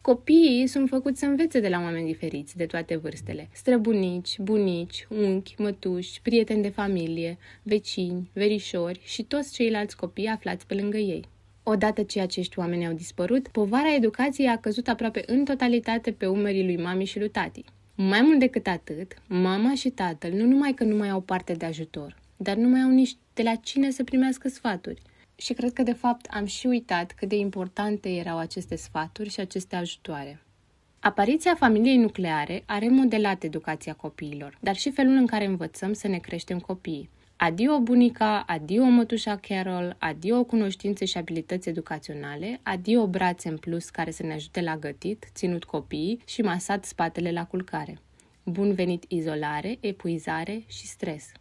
Copiii 0.00 0.66
sunt 0.66 0.88
făcuți 0.88 1.18
să 1.18 1.26
învețe 1.26 1.60
de 1.60 1.68
la 1.68 1.80
oameni 1.80 2.06
diferiți, 2.06 2.56
de 2.56 2.66
toate 2.66 2.96
vârstele. 2.96 3.48
Străbunici, 3.52 4.38
bunici, 4.38 5.06
unchi, 5.10 5.54
mătuși, 5.58 6.20
prieteni 6.22 6.62
de 6.62 6.68
familie, 6.68 7.38
vecini, 7.62 8.30
verișori 8.32 9.00
și 9.04 9.22
toți 9.22 9.52
ceilalți 9.52 9.96
copii 9.96 10.26
aflați 10.26 10.66
pe 10.66 10.74
lângă 10.74 10.96
ei. 10.96 11.24
Odată 11.62 12.02
ce 12.02 12.20
acești 12.20 12.58
oameni 12.58 12.86
au 12.86 12.92
dispărut, 12.92 13.48
povara 13.48 13.94
educației 13.94 14.48
a 14.48 14.58
căzut 14.58 14.88
aproape 14.88 15.22
în 15.26 15.44
totalitate 15.44 16.12
pe 16.12 16.26
umerii 16.26 16.64
lui 16.64 16.76
mami 16.76 17.04
și 17.04 17.18
lui 17.18 17.30
tati. 17.30 17.64
Mai 18.00 18.20
mult 18.20 18.38
decât 18.38 18.66
atât, 18.66 19.22
mama 19.26 19.74
și 19.74 19.90
tatăl 19.90 20.32
nu 20.32 20.44
numai 20.44 20.72
că 20.72 20.84
nu 20.84 20.96
mai 20.96 21.08
au 21.08 21.20
parte 21.20 21.52
de 21.52 21.64
ajutor, 21.64 22.16
dar 22.36 22.56
nu 22.56 22.68
mai 22.68 22.80
au 22.80 22.90
nici 22.90 23.16
de 23.34 23.42
la 23.42 23.54
cine 23.54 23.90
să 23.90 24.04
primească 24.04 24.48
sfaturi. 24.48 25.02
Și 25.36 25.52
cred 25.52 25.72
că, 25.72 25.82
de 25.82 25.92
fapt, 25.92 26.26
am 26.30 26.44
și 26.44 26.66
uitat 26.66 27.12
cât 27.12 27.28
de 27.28 27.36
importante 27.36 28.08
erau 28.08 28.38
aceste 28.38 28.76
sfaturi 28.76 29.28
și 29.28 29.40
aceste 29.40 29.76
ajutoare. 29.76 30.42
Apariția 30.98 31.54
familiei 31.54 31.96
nucleare 31.96 32.62
a 32.66 32.78
remodelat 32.78 33.42
educația 33.42 33.92
copiilor, 33.92 34.58
dar 34.60 34.76
și 34.76 34.90
felul 34.90 35.14
în 35.14 35.26
care 35.26 35.44
învățăm 35.44 35.92
să 35.92 36.08
ne 36.08 36.18
creștem 36.18 36.58
copiii. 36.58 37.10
Adio 37.40 37.80
bunica, 37.80 38.44
adio 38.46 38.84
mătușa 38.84 39.36
Carol, 39.36 39.96
adio 39.98 40.44
cunoștințe 40.44 41.04
și 41.04 41.18
abilități 41.18 41.68
educaționale, 41.68 42.60
adio 42.62 43.06
brațe 43.06 43.48
în 43.48 43.56
plus 43.56 43.90
care 43.90 44.10
să 44.10 44.22
ne 44.22 44.32
ajute 44.32 44.60
la 44.60 44.76
gătit, 44.76 45.26
ținut 45.34 45.64
copiii 45.64 46.22
și 46.26 46.42
masat 46.42 46.84
spatele 46.84 47.32
la 47.32 47.46
culcare. 47.46 47.98
Bun 48.44 48.72
venit 48.72 49.04
izolare, 49.08 49.76
epuizare 49.80 50.62
și 50.66 50.86
stres. 50.86 51.32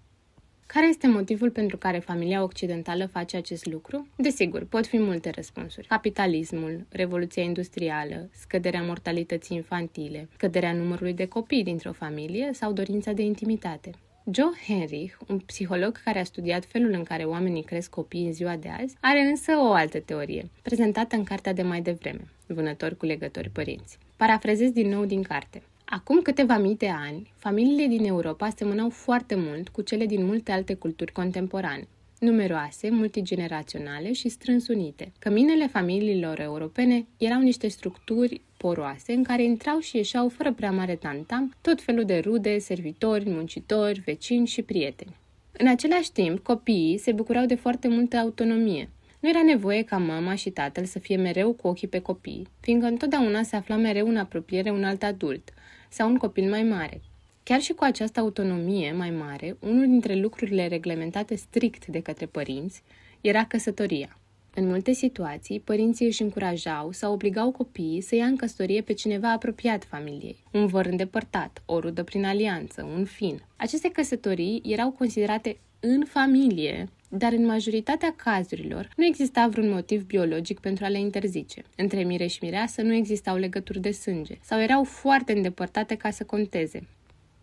Care 0.65 0.87
este 0.87 1.07
motivul 1.07 1.51
pentru 1.51 1.77
care 1.77 1.99
familia 1.99 2.43
occidentală 2.43 3.05
face 3.05 3.37
acest 3.37 3.65
lucru? 3.65 4.07
Desigur, 4.15 4.65
pot 4.65 4.87
fi 4.87 4.97
multe 4.97 5.29
răspunsuri. 5.29 5.87
Capitalismul, 5.87 6.85
revoluția 6.89 7.43
industrială, 7.43 8.29
scăderea 8.31 8.83
mortalității 8.83 9.55
infantile, 9.55 10.29
scăderea 10.33 10.73
numărului 10.73 11.13
de 11.13 11.25
copii 11.25 11.63
dintr-o 11.63 11.91
familie 11.91 12.49
sau 12.53 12.71
dorința 12.73 13.11
de 13.11 13.21
intimitate. 13.21 13.91
Joe 14.31 14.51
Henrich, 14.67 15.13
un 15.27 15.39
psiholog 15.39 16.01
care 16.03 16.19
a 16.19 16.23
studiat 16.23 16.65
felul 16.65 16.91
în 16.91 17.03
care 17.03 17.23
oamenii 17.23 17.63
cresc 17.63 17.89
copii 17.89 18.25
în 18.25 18.33
ziua 18.33 18.55
de 18.55 18.69
azi, 18.69 18.95
are 19.01 19.19
însă 19.19 19.51
o 19.57 19.71
altă 19.71 19.99
teorie, 19.99 20.49
prezentată 20.61 21.15
în 21.15 21.23
cartea 21.23 21.53
de 21.53 21.61
mai 21.61 21.81
devreme, 21.81 22.27
Vânători 22.47 22.97
cu 22.97 23.05
legători 23.05 23.49
părinți. 23.49 23.97
Parafrazez 24.15 24.71
din 24.71 24.89
nou 24.89 25.05
din 25.05 25.21
carte. 25.21 25.61
Acum 25.85 26.21
câteva 26.21 26.57
mii 26.57 26.75
de 26.75 26.89
ani, 26.89 27.31
familiile 27.35 27.87
din 27.87 28.05
Europa 28.05 28.49
semănau 28.55 28.89
foarte 28.89 29.35
mult 29.35 29.69
cu 29.69 29.81
cele 29.81 30.05
din 30.05 30.25
multe 30.25 30.51
alte 30.51 30.73
culturi 30.73 31.11
contemporane, 31.11 31.87
numeroase, 32.19 32.89
multigeneraționale 32.89 34.11
și 34.11 34.29
strâns 34.29 34.67
unite. 34.67 35.11
Căminele 35.19 35.67
familiilor 35.67 36.39
europene 36.39 37.05
erau 37.17 37.39
niște 37.41 37.67
structuri 37.67 38.41
poroase 38.57 39.13
în 39.13 39.23
care 39.23 39.43
intrau 39.43 39.79
și 39.79 39.95
ieșeau 39.95 40.29
fără 40.29 40.53
prea 40.53 40.71
mare 40.71 40.95
tantam 40.95 41.55
tot 41.61 41.81
felul 41.81 42.05
de 42.05 42.19
rude, 42.19 42.57
servitori, 42.57 43.29
muncitori, 43.29 43.99
vecini 43.99 44.47
și 44.47 44.61
prieteni. 44.61 45.15
În 45.51 45.67
același 45.67 46.11
timp, 46.11 46.39
copiii 46.39 46.97
se 46.97 47.11
bucurau 47.11 47.45
de 47.45 47.55
foarte 47.55 47.87
multă 47.87 48.17
autonomie. 48.17 48.89
Nu 49.19 49.29
era 49.29 49.43
nevoie 49.43 49.83
ca 49.83 49.97
mama 49.97 50.35
și 50.35 50.49
tatăl 50.49 50.85
să 50.85 50.99
fie 50.99 51.15
mereu 51.15 51.53
cu 51.53 51.67
ochii 51.67 51.87
pe 51.87 51.99
copii, 51.99 52.47
fiindcă 52.59 52.87
întotdeauna 52.87 53.43
se 53.43 53.55
afla 53.55 53.75
mereu 53.75 54.07
în 54.07 54.17
apropiere 54.17 54.71
un 54.71 54.83
alt 54.83 55.03
adult 55.03 55.53
sau 55.89 56.09
un 56.09 56.17
copil 56.17 56.49
mai 56.49 56.63
mare. 56.63 57.01
Chiar 57.47 57.61
și 57.61 57.73
cu 57.73 57.83
această 57.83 58.19
autonomie 58.19 58.91
mai 58.91 59.09
mare, 59.09 59.57
unul 59.59 59.85
dintre 59.85 60.15
lucrurile 60.15 60.67
reglementate 60.67 61.35
strict 61.35 61.85
de 61.85 62.01
către 62.01 62.25
părinți 62.25 62.83
era 63.21 63.45
căsătoria. 63.45 64.17
În 64.53 64.67
multe 64.67 64.91
situații, 64.91 65.59
părinții 65.59 66.05
își 66.05 66.21
încurajau 66.21 66.91
sau 66.91 67.13
obligau 67.13 67.51
copiii 67.51 68.01
să 68.01 68.15
ia 68.15 68.25
în 68.25 68.35
căsătorie 68.35 68.81
pe 68.81 68.93
cineva 68.93 69.31
apropiat 69.31 69.83
familiei, 69.83 70.43
un 70.51 70.65
văr 70.65 70.85
îndepărtat, 70.85 71.61
o 71.65 71.79
rudă 71.79 72.03
prin 72.03 72.25
alianță, 72.25 72.89
un 72.95 73.05
fin. 73.05 73.41
Aceste 73.55 73.89
căsătorii 73.89 74.61
erau 74.65 74.91
considerate 74.91 75.57
în 75.79 76.05
familie, 76.05 76.89
dar 77.09 77.33
în 77.33 77.45
majoritatea 77.45 78.13
cazurilor 78.15 78.89
nu 78.95 79.05
exista 79.05 79.47
vreun 79.47 79.69
motiv 79.69 80.05
biologic 80.05 80.59
pentru 80.59 80.85
a 80.85 80.87
le 80.87 80.99
interzice. 80.99 81.63
Între 81.75 82.03
mire 82.03 82.27
și 82.27 82.39
mireasă 82.41 82.81
nu 82.81 82.93
existau 82.93 83.37
legături 83.37 83.79
de 83.79 83.91
sânge 83.91 84.37
sau 84.41 84.61
erau 84.61 84.83
foarte 84.83 85.31
îndepărtate 85.31 85.95
ca 85.95 86.09
să 86.09 86.23
conteze. 86.23 86.87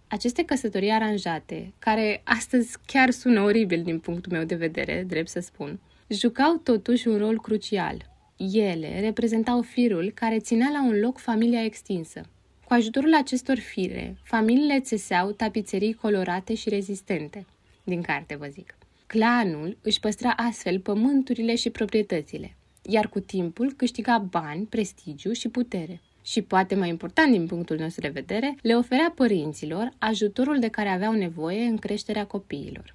Aceste 0.09 0.45
căsătorii 0.45 0.91
aranjate, 0.91 1.73
care 1.79 2.21
astăzi 2.25 2.77
chiar 2.87 3.11
sună 3.11 3.41
oribil 3.41 3.83
din 3.83 3.99
punctul 3.99 4.33
meu 4.33 4.45
de 4.45 4.55
vedere, 4.55 5.05
drept 5.09 5.29
să 5.29 5.41
spun, 5.41 5.81
jucau 6.09 6.57
totuși 6.57 7.09
un 7.09 7.19
rol 7.19 7.41
crucial. 7.41 8.13
Ele 8.37 9.01
reprezentau 9.01 9.63
firul 9.63 10.13
care 10.15 10.39
ținea 10.39 10.69
la 10.73 10.83
un 10.85 11.01
loc 11.01 11.19
familia 11.19 11.65
extinsă. 11.65 12.21
Cu 12.65 12.73
ajutorul 12.73 13.15
acestor 13.15 13.59
fire, 13.59 14.17
familiile 14.23 14.81
țeseau 14.81 15.31
tapiserii 15.31 15.95
colorate 15.95 16.55
și 16.55 16.69
rezistente. 16.69 17.47
Din 17.85 18.03
carte, 18.03 18.37
vă 18.37 18.47
zic. 18.47 18.77
Clanul 19.07 19.77
își 19.83 20.01
păstra 20.01 20.31
astfel 20.31 20.81
pământurile 20.81 21.55
și 21.55 21.71
proprietățile, 21.71 22.57
iar 22.83 23.09
cu 23.09 23.21
timpul 23.21 23.73
câștiga 23.77 24.19
bani, 24.19 24.67
prestigiu 24.67 25.33
și 25.33 25.49
putere. 25.49 26.01
Și 26.27 26.43
poate 26.43 26.75
mai 26.75 26.89
important 26.89 27.33
din 27.33 27.47
punctul 27.47 27.77
nostru 27.79 28.01
de 28.01 28.09
vedere, 28.09 28.57
le 28.63 28.77
oferea 28.77 29.13
părinților 29.15 29.93
ajutorul 29.99 30.59
de 30.59 30.69
care 30.69 30.89
aveau 30.89 31.13
nevoie 31.13 31.63
în 31.63 31.77
creșterea 31.77 32.27
copiilor. 32.27 32.93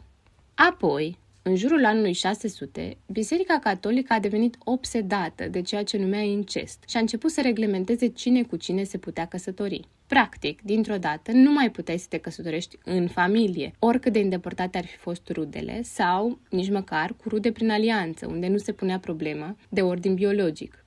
Apoi, 0.53 1.17
în 1.41 1.55
jurul 1.55 1.85
anului 1.85 2.13
600, 2.13 2.97
Biserica 3.11 3.59
Catolică 3.59 4.13
a 4.13 4.19
devenit 4.19 4.57
obsedată 4.63 5.47
de 5.47 5.61
ceea 5.61 5.83
ce 5.83 5.97
numea 5.97 6.19
incest 6.19 6.83
și 6.87 6.97
a 6.97 6.99
început 6.99 7.31
să 7.31 7.41
reglementeze 7.41 8.07
cine 8.07 8.43
cu 8.43 8.55
cine 8.55 8.83
se 8.83 8.97
putea 8.97 9.25
căsători. 9.25 9.87
Practic, 10.07 10.61
dintr-o 10.61 10.97
dată, 10.97 11.31
nu 11.31 11.51
mai 11.51 11.71
puteai 11.71 11.97
să 11.97 12.05
te 12.09 12.17
căsătorești 12.17 12.77
în 12.83 13.07
familie, 13.07 13.71
oricât 13.79 14.13
de 14.13 14.19
îndepărtate 14.19 14.77
ar 14.77 14.85
fi 14.85 14.97
fost 14.97 15.29
rudele, 15.29 15.81
sau 15.83 16.39
nici 16.49 16.69
măcar 16.69 17.13
cu 17.13 17.29
rude 17.29 17.51
prin 17.51 17.69
alianță, 17.69 18.27
unde 18.27 18.47
nu 18.47 18.57
se 18.57 18.71
punea 18.71 18.99
problema 18.99 19.55
de 19.69 19.81
ordin 19.81 20.13
biologic. 20.13 20.83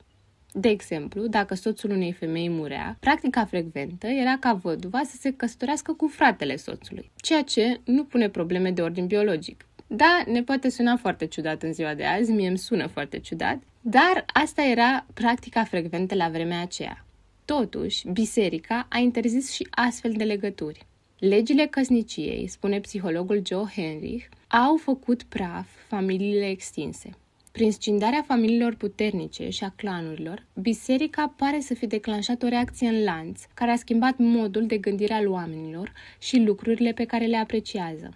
De 0.53 0.69
exemplu, 0.69 1.27
dacă 1.27 1.55
soțul 1.55 1.91
unei 1.91 2.13
femei 2.13 2.49
murea, 2.49 2.97
practica 3.01 3.45
frecventă 3.45 4.07
era 4.07 4.37
ca 4.41 4.53
văduva 4.53 5.01
să 5.05 5.17
se 5.17 5.33
căsătorească 5.33 5.93
cu 5.93 6.07
fratele 6.09 6.57
soțului, 6.57 7.11
ceea 7.17 7.43
ce 7.43 7.81
nu 7.85 8.05
pune 8.05 8.29
probleme 8.29 8.71
de 8.71 8.83
ordin 8.83 9.07
biologic. 9.07 9.67
Da, 9.87 10.25
ne 10.27 10.43
poate 10.43 10.69
suna 10.69 10.97
foarte 10.97 11.27
ciudat 11.27 11.63
în 11.63 11.73
ziua 11.73 11.95
de 11.95 12.05
azi, 12.05 12.33
mie 12.33 12.49
îmi 12.49 12.59
sună 12.59 12.87
foarte 12.87 13.19
ciudat, 13.19 13.59
dar 13.81 14.25
asta 14.33 14.63
era 14.63 15.07
practica 15.15 15.65
frecventă 15.65 16.15
la 16.15 16.29
vremea 16.29 16.61
aceea. 16.61 17.05
Totuși, 17.45 18.09
biserica 18.09 18.87
a 18.91 18.99
interzis 18.99 19.53
și 19.53 19.67
astfel 19.71 20.13
de 20.13 20.25
legături. 20.25 20.87
Legile 21.19 21.67
căsniciei, 21.67 22.47
spune 22.47 22.81
psihologul 22.81 23.43
Joe 23.47 23.65
Henrich, 23.75 24.25
au 24.49 24.77
făcut 24.77 25.23
praf 25.23 25.67
familiile 25.89 26.49
extinse. 26.49 27.11
Prin 27.53 27.73
scindarea 27.73 28.25
familiilor 28.27 28.75
puternice 28.75 29.49
și 29.49 29.65
a 29.65 29.73
clanurilor, 29.77 30.47
biserica 30.55 31.35
pare 31.37 31.61
să 31.61 31.75
fi 31.75 31.87
declanșat 31.87 32.43
o 32.43 32.49
reacție 32.49 32.89
în 32.89 33.05
lanț 33.05 33.43
care 33.55 33.71
a 33.71 33.77
schimbat 33.77 34.15
modul 34.19 34.67
de 34.67 34.79
gândire 34.79 35.15
al 35.15 35.29
oamenilor 35.29 35.93
și 36.19 36.39
lucrurile 36.39 36.93
pe 36.93 37.05
care 37.05 37.27
le 37.27 37.37
apreciază. 37.37 38.15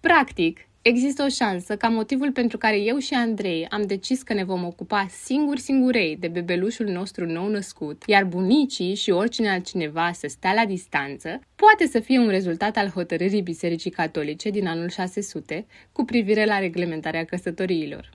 Practic, 0.00 0.58
Există 0.82 1.22
o 1.22 1.28
șansă 1.28 1.76
ca 1.76 1.88
motivul 1.88 2.32
pentru 2.32 2.58
care 2.58 2.78
eu 2.78 2.98
și 2.98 3.14
Andrei 3.14 3.66
am 3.68 3.82
decis 3.82 4.22
că 4.22 4.32
ne 4.32 4.44
vom 4.44 4.64
ocupa 4.64 5.06
singur 5.10 5.58
singurei 5.58 6.16
de 6.16 6.28
bebelușul 6.28 6.86
nostru 6.86 7.26
nou 7.26 7.48
născut, 7.48 8.02
iar 8.06 8.24
bunicii 8.24 8.94
și 8.94 9.10
oricine 9.10 9.50
altcineva 9.50 10.12
să 10.12 10.26
stea 10.28 10.54
la 10.54 10.66
distanță, 10.66 11.40
poate 11.56 11.86
să 11.86 12.00
fie 12.00 12.18
un 12.18 12.28
rezultat 12.28 12.76
al 12.76 12.88
hotărârii 12.88 13.42
Bisericii 13.42 13.90
Catolice 13.90 14.50
din 14.50 14.66
anul 14.66 14.88
600 14.88 15.66
cu 15.92 16.04
privire 16.04 16.44
la 16.44 16.58
reglementarea 16.58 17.24
căsătoriilor. 17.24 18.10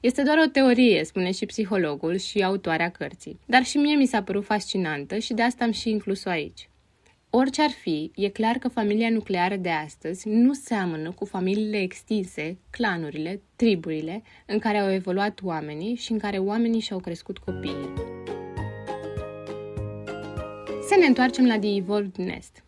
Este 0.00 0.22
doar 0.22 0.38
o 0.38 0.50
teorie, 0.50 1.04
spune 1.04 1.30
și 1.32 1.46
psihologul 1.46 2.16
și 2.16 2.42
autoarea 2.42 2.90
cărții, 2.90 3.38
dar 3.46 3.64
și 3.64 3.76
mie 3.76 3.94
mi 3.94 4.06
s-a 4.06 4.22
părut 4.22 4.44
fascinantă 4.44 5.18
și 5.18 5.32
de 5.34 5.42
asta 5.42 5.64
am 5.64 5.70
și 5.70 5.90
inclus-o 5.90 6.28
aici. 6.28 6.68
Orice 7.30 7.62
ar 7.62 7.70
fi, 7.70 8.10
e 8.14 8.28
clar 8.28 8.56
că 8.56 8.68
familia 8.68 9.10
nucleară 9.10 9.56
de 9.56 9.68
astăzi 9.70 10.28
nu 10.28 10.52
seamănă 10.52 11.10
cu 11.10 11.24
familiile 11.24 11.80
extinse, 11.80 12.58
clanurile, 12.70 13.40
triburile, 13.56 14.22
în 14.46 14.58
care 14.58 14.78
au 14.78 14.92
evoluat 14.92 15.40
oamenii 15.42 15.94
și 15.94 16.12
în 16.12 16.18
care 16.18 16.38
oamenii 16.38 16.80
și-au 16.80 16.98
crescut 16.98 17.38
copiii. 17.38 17.92
Să 20.88 20.96
ne 20.98 21.06
întoarcem 21.06 21.46
la 21.46 21.58
The 21.58 21.76
Evolved 21.76 22.14
Nest. 22.16 22.64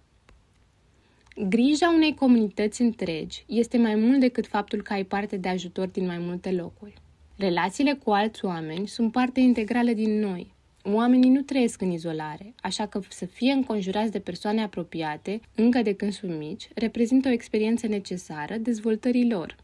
Grija 1.48 1.90
unei 1.94 2.14
comunități 2.14 2.82
întregi 2.82 3.44
este 3.46 3.78
mai 3.78 3.94
mult 3.94 4.20
decât 4.20 4.46
faptul 4.46 4.82
că 4.82 4.92
ai 4.92 5.04
parte 5.04 5.36
de 5.36 5.48
ajutor 5.48 5.86
din 5.86 6.06
mai 6.06 6.18
multe 6.18 6.52
locuri. 6.52 7.01
Relațiile 7.42 7.94
cu 7.94 8.11
alți 8.11 8.44
oameni 8.44 8.88
sunt 8.88 9.12
parte 9.12 9.40
integrală 9.40 9.92
din 9.92 10.18
noi. 10.18 10.54
Oamenii 10.82 11.30
nu 11.30 11.40
trăiesc 11.40 11.80
în 11.80 11.90
izolare, 11.90 12.54
așa 12.61 12.87
că 12.87 13.00
să 13.08 13.25
fie 13.25 13.52
înconjurați 13.52 14.11
de 14.11 14.18
persoane 14.18 14.62
apropiate, 14.62 15.40
încă 15.54 15.82
de 15.82 15.94
când 15.94 16.12
sunt 16.12 16.38
mici, 16.38 16.68
reprezintă 16.75 17.28
o 17.28 17.32
experiență 17.32 17.87
necesară 17.87 18.56
dezvoltării 18.56 19.30
lor. 19.30 19.56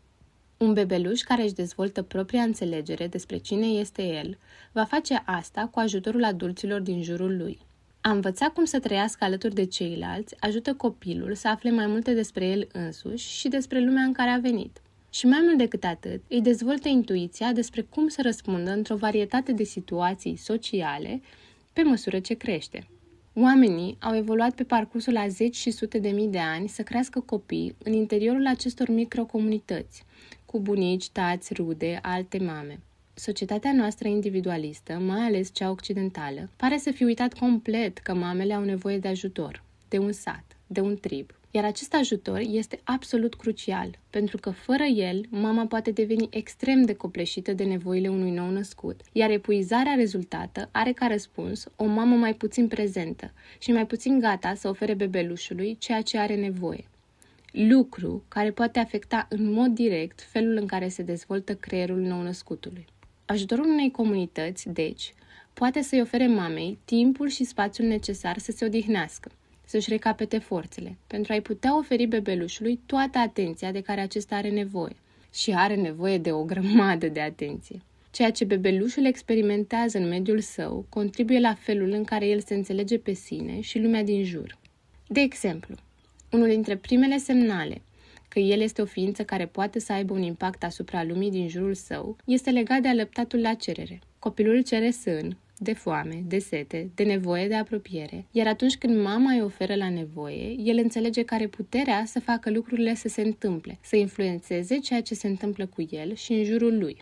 Un 0.57 0.73
bebeluș 0.73 1.21
care 1.21 1.43
își 1.43 1.55
dezvoltă 1.55 2.03
propria 2.03 2.43
înțelegere 2.43 3.07
despre 3.07 3.37
cine 3.37 3.67
este 3.67 4.03
el, 4.03 4.39
va 4.73 4.85
face 4.85 5.23
asta 5.25 5.69
cu 5.73 5.79
ajutorul 5.79 6.25
adulților 6.25 6.81
din 6.81 7.03
jurul 7.03 7.37
lui. 7.37 7.59
A 8.01 8.11
învăța 8.11 8.47
cum 8.47 8.65
să 8.65 8.81
trăiască 8.81 9.25
alături 9.25 9.55
de 9.55 9.65
ceilalți 9.65 10.35
ajută 10.41 10.75
copilul 10.75 11.35
să 11.35 11.49
afle 11.49 11.71
mai 11.71 11.87
multe 11.87 12.15
despre 12.15 12.47
el 12.47 12.69
însuși 12.73 13.29
și 13.29 13.49
despre 13.49 13.81
lumea 13.81 14.03
în 14.03 14.13
care 14.13 14.31
a 14.31 14.39
venit. 14.39 14.81
Și 15.11 15.27
mai 15.27 15.41
mult 15.43 15.59
decât 15.59 15.85
atât, 15.85 16.23
îi 16.29 16.41
dezvoltă 16.41 16.89
intuiția 16.89 17.53
despre 17.53 17.83
cum 17.83 18.09
să 18.09 18.23
răspundă 18.23 18.71
într-o 18.71 18.97
varietate 18.97 19.53
de 19.53 19.65
situații 19.65 20.37
sociale 20.37 21.21
pe 21.73 21.83
măsură 21.83 22.19
ce 22.19 22.35
crește. 22.35 22.89
Oamenii 23.35 23.97
au 24.01 24.17
evoluat 24.17 24.55
pe 24.55 24.65
parcursul 24.65 25.17
a 25.17 25.29
zeci 25.29 25.57
și 25.57 25.71
sute 25.71 25.99
de 25.99 26.09
mii 26.09 26.29
de 26.29 26.39
ani 26.39 26.69
să 26.69 26.83
crească 26.83 27.21
copii 27.21 27.77
în 27.85 27.93
interiorul 27.93 28.47
acestor 28.47 28.89
microcomunități, 28.89 30.05
cu 30.45 30.61
bunici, 30.61 31.09
tați, 31.11 31.55
rude, 31.55 31.99
alte 32.03 32.39
mame. 32.39 32.81
Societatea 33.15 33.73
noastră 33.73 34.09
individualistă, 34.09 34.93
mai 34.93 35.21
ales 35.21 35.51
cea 35.53 35.71
occidentală, 35.71 36.51
pare 36.57 36.79
să 36.79 36.91
fi 36.91 37.05
uitat 37.05 37.39
complet 37.39 37.99
că 37.99 38.15
mamele 38.15 38.55
au 38.55 38.65
nevoie 38.65 38.99
de 38.99 39.09
ajutor, 39.09 39.63
de 39.89 39.99
un 39.99 40.13
sat, 40.13 40.57
de 40.67 40.81
un 40.81 40.97
trib. 40.97 41.38
Iar 41.51 41.65
acest 41.65 41.95
ajutor 41.95 42.39
este 42.39 42.81
absolut 42.85 43.35
crucial, 43.35 43.99
pentru 44.11 44.37
că 44.37 44.51
fără 44.51 44.83
el, 44.83 45.25
mama 45.29 45.67
poate 45.67 45.91
deveni 45.91 46.29
extrem 46.31 46.83
de 46.83 46.95
copleșită 46.95 47.53
de 47.53 47.65
nevoile 47.65 48.09
unui 48.09 48.31
nou 48.31 48.51
născut, 48.51 49.01
iar 49.13 49.31
epuizarea 49.31 49.95
rezultată 49.95 50.69
are 50.73 50.93
ca 50.93 51.07
răspuns 51.07 51.67
o 51.77 51.85
mamă 51.85 52.17
mai 52.17 52.35
puțin 52.35 52.69
prezentă 52.69 53.33
și 53.59 53.73
mai 53.73 53.87
puțin 53.87 54.19
gata 54.19 54.55
să 54.55 54.69
ofere 54.69 54.95
bebelușului 54.95 55.77
ceea 55.79 56.03
ce 56.03 56.19
are 56.19 56.35
nevoie 56.35 56.85
lucru 57.53 58.25
care 58.29 58.51
poate 58.51 58.79
afecta 58.79 59.27
în 59.29 59.53
mod 59.53 59.75
direct 59.75 60.23
felul 60.23 60.57
în 60.57 60.67
care 60.67 60.89
se 60.89 61.03
dezvoltă 61.03 61.55
creierul 61.55 61.99
nou-născutului. 61.99 62.85
Ajutorul 63.25 63.65
unei 63.65 63.91
comunități, 63.91 64.69
deci, 64.69 65.15
poate 65.53 65.83
să-i 65.83 66.01
ofere 66.01 66.27
mamei 66.27 66.79
timpul 66.85 67.29
și 67.29 67.45
spațiul 67.45 67.87
necesar 67.87 68.39
să 68.39 68.53
se 68.53 68.65
odihnească, 68.65 69.31
să-și 69.69 69.89
recapete 69.89 70.39
forțele, 70.39 70.97
pentru 71.07 71.33
a-i 71.33 71.41
putea 71.41 71.79
oferi 71.79 72.07
bebelușului 72.07 72.81
toată 72.87 73.19
atenția 73.19 73.73
de 73.73 73.81
care 73.81 74.01
acesta 74.01 74.37
are 74.37 74.51
nevoie. 74.51 74.97
Și 75.35 75.53
are 75.53 75.75
nevoie 75.75 76.19
de 76.19 76.33
o 76.33 76.45
grămadă 76.45 77.09
de 77.09 77.21
atenție. 77.21 77.83
Ceea 78.11 78.31
ce 78.31 78.45
bebelușul 78.45 79.05
experimentează 79.05 79.99
în 79.99 80.09
mediul 80.09 80.41
său 80.41 80.87
contribuie 80.89 81.41
la 81.41 81.55
felul 81.55 81.91
în 81.91 82.05
care 82.05 82.27
el 82.27 82.41
se 82.41 82.55
înțelege 82.55 82.99
pe 82.99 83.13
sine 83.13 83.61
și 83.61 83.79
lumea 83.79 84.03
din 84.03 84.25
jur. 84.25 84.59
De 85.07 85.21
exemplu, 85.21 85.75
unul 86.31 86.49
dintre 86.49 86.77
primele 86.77 87.17
semnale 87.17 87.83
că 88.29 88.39
el 88.39 88.61
este 88.61 88.83
o 88.83 88.85
ființă 88.85 89.25
care 89.25 89.47
poate 89.47 89.79
să 89.79 89.93
aibă 89.93 90.13
un 90.13 90.23
impact 90.23 90.65
asupra 90.65 91.05
lumii 91.05 91.31
din 91.31 91.49
jurul 91.49 91.75
său 91.75 92.17
este 92.25 92.51
legat 92.51 92.81
de 92.81 92.89
alăptatul 92.89 93.41
la 93.41 93.55
cerere. 93.55 94.01
Copilul 94.19 94.63
cere 94.63 94.91
sân, 94.91 95.37
de 95.59 95.73
foame, 95.73 96.25
de 96.27 96.39
sete, 96.39 96.91
de 96.95 97.03
nevoie 97.03 97.49
de 97.49 97.55
apropiere, 97.55 98.25
iar 98.31 98.47
atunci 98.47 98.77
când 98.77 99.03
mama 99.03 99.33
îi 99.33 99.43
oferă 99.43 99.75
la 99.75 99.89
nevoie, 99.89 100.57
el 100.59 100.79
înțelege 100.79 101.23
că 101.23 101.35
are 101.35 101.47
puterea 101.47 102.05
să 102.07 102.21
facă 102.21 102.51
lucrurile 102.51 102.95
să 102.95 103.09
se 103.09 103.23
întâmple, 103.23 103.79
să 103.83 103.97
influențeze 103.97 104.79
ceea 104.79 105.03
ce 105.03 105.15
se 105.15 105.27
întâmplă 105.29 105.67
cu 105.67 105.87
el 105.91 106.15
și 106.15 106.33
în 106.33 106.45
jurul 106.45 106.79
lui. 106.79 106.97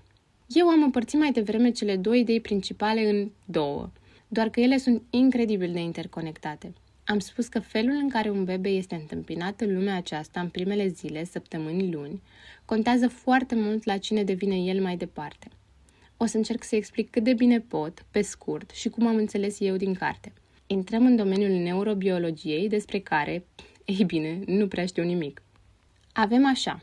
Eu 0.46 0.68
am 0.68 0.82
împărțit 0.82 1.18
mai 1.18 1.32
devreme 1.32 1.70
cele 1.70 1.96
două 1.96 2.16
idei 2.16 2.40
principale 2.40 3.08
în 3.08 3.30
două, 3.44 3.90
doar 4.28 4.48
că 4.48 4.60
ele 4.60 4.76
sunt 4.76 5.02
incredibil 5.10 5.72
de 5.72 5.80
interconectate. 5.80 6.72
Am 7.04 7.18
spus 7.18 7.46
că 7.48 7.60
felul 7.60 7.98
în 8.00 8.08
care 8.08 8.30
un 8.30 8.44
bebe 8.44 8.68
este 8.68 8.94
întâmpinat 8.94 9.60
în 9.60 9.74
lumea 9.74 9.96
aceasta 9.96 10.40
în 10.40 10.48
primele 10.48 10.88
zile, 10.88 11.24
săptămâni, 11.24 11.92
luni, 11.92 12.22
contează 12.64 13.08
foarte 13.08 13.54
mult 13.54 13.84
la 13.84 13.96
cine 13.96 14.24
devine 14.24 14.56
el 14.56 14.82
mai 14.82 14.96
departe. 14.96 15.48
O 16.16 16.26
să 16.26 16.36
încerc 16.36 16.62
să 16.62 16.76
explic 16.76 17.10
cât 17.10 17.24
de 17.24 17.34
bine 17.34 17.60
pot, 17.60 18.04
pe 18.10 18.22
scurt, 18.22 18.70
și 18.70 18.88
cum 18.88 19.06
am 19.06 19.16
înțeles 19.16 19.60
eu 19.60 19.76
din 19.76 19.94
carte. 19.94 20.32
Intrăm 20.66 21.06
în 21.06 21.16
domeniul 21.16 21.62
neurobiologiei, 21.62 22.68
despre 22.68 22.98
care, 22.98 23.44
ei 23.84 24.04
bine, 24.04 24.40
nu 24.46 24.68
prea 24.68 24.86
știu 24.86 25.02
nimic. 25.02 25.42
Avem 26.12 26.46
așa. 26.46 26.82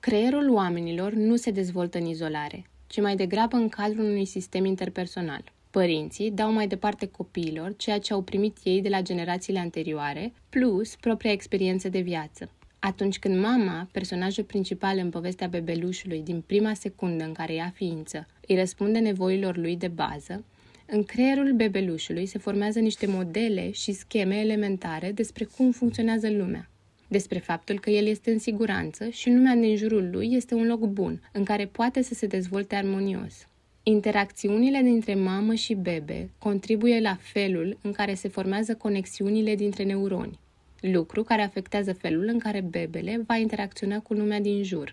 Creierul 0.00 0.50
oamenilor 0.50 1.12
nu 1.12 1.36
se 1.36 1.50
dezvoltă 1.50 1.98
în 1.98 2.06
izolare, 2.06 2.64
ci 2.86 3.00
mai 3.00 3.16
degrabă 3.16 3.56
în 3.56 3.68
cadrul 3.68 4.04
unui 4.04 4.24
sistem 4.24 4.64
interpersonal. 4.64 5.52
Părinții 5.70 6.30
dau 6.30 6.52
mai 6.52 6.66
departe 6.66 7.06
copiilor 7.06 7.76
ceea 7.76 7.98
ce 7.98 8.12
au 8.12 8.22
primit 8.22 8.56
ei 8.62 8.82
de 8.82 8.88
la 8.88 9.02
generațiile 9.02 9.58
anterioare, 9.58 10.32
plus 10.48 10.96
propria 10.96 11.32
experiență 11.32 11.88
de 11.88 12.00
viață. 12.00 12.50
Atunci 12.78 13.18
când 13.18 13.40
mama, 13.40 13.88
personajul 13.92 14.44
principal 14.44 14.98
în 14.98 15.10
povestea 15.10 15.46
bebelușului 15.46 16.22
din 16.22 16.40
prima 16.40 16.74
secundă 16.74 17.24
în 17.24 17.32
care 17.32 17.54
ia 17.54 17.72
ființă, 17.74 18.26
îi 18.46 18.56
răspunde 18.56 18.98
nevoilor 18.98 19.56
lui 19.56 19.76
de 19.76 19.88
bază, 19.88 20.44
în 20.86 21.04
creierul 21.04 21.52
bebelușului 21.52 22.26
se 22.26 22.38
formează 22.38 22.78
niște 22.78 23.06
modele 23.06 23.70
și 23.70 23.92
scheme 23.92 24.36
elementare 24.36 25.12
despre 25.12 25.44
cum 25.44 25.70
funcționează 25.70 26.30
lumea. 26.30 26.70
Despre 27.08 27.38
faptul 27.38 27.80
că 27.80 27.90
el 27.90 28.06
este 28.06 28.30
în 28.30 28.38
siguranță 28.38 29.08
și 29.08 29.30
lumea 29.30 29.54
din 29.54 29.76
jurul 29.76 30.08
lui 30.12 30.32
este 30.32 30.54
un 30.54 30.66
loc 30.66 30.80
bun, 30.80 31.20
în 31.32 31.44
care 31.44 31.66
poate 31.66 32.02
să 32.02 32.14
se 32.14 32.26
dezvolte 32.26 32.74
armonios. 32.74 33.46
Interacțiunile 33.82 34.80
dintre 34.80 35.14
mamă 35.14 35.54
și 35.54 35.74
bebe 35.74 36.30
contribuie 36.38 37.00
la 37.00 37.16
felul 37.20 37.78
în 37.82 37.92
care 37.92 38.14
se 38.14 38.28
formează 38.28 38.74
conexiunile 38.74 39.54
dintre 39.54 39.84
neuroni, 39.84 40.38
lucru 40.80 41.22
care 41.22 41.42
afectează 41.42 41.92
felul 41.92 42.28
în 42.32 42.38
care 42.38 42.60
bebele 42.60 43.22
va 43.26 43.36
interacționa 43.36 44.00
cu 44.00 44.14
lumea 44.14 44.40
din 44.40 44.62
jur. 44.62 44.92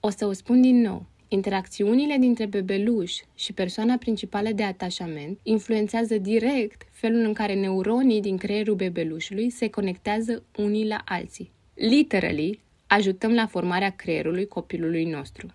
O 0.00 0.10
să 0.10 0.26
o 0.26 0.32
spun 0.32 0.60
din 0.60 0.80
nou. 0.80 1.06
Interacțiunile 1.32 2.16
dintre 2.16 2.46
bebeluș 2.46 3.20
și 3.34 3.52
persoana 3.52 3.96
principală 3.96 4.50
de 4.52 4.62
atașament 4.62 5.38
influențează 5.42 6.18
direct 6.18 6.86
felul 6.90 7.20
în 7.20 7.32
care 7.32 7.54
neuronii 7.54 8.20
din 8.20 8.36
creierul 8.36 8.74
bebelușului 8.74 9.50
se 9.50 9.68
conectează 9.70 10.42
unii 10.56 10.86
la 10.86 11.02
alții. 11.04 11.50
Literally, 11.74 12.60
ajutăm 12.86 13.34
la 13.34 13.46
formarea 13.46 13.90
creierului 13.90 14.46
copilului 14.46 15.04
nostru. 15.04 15.54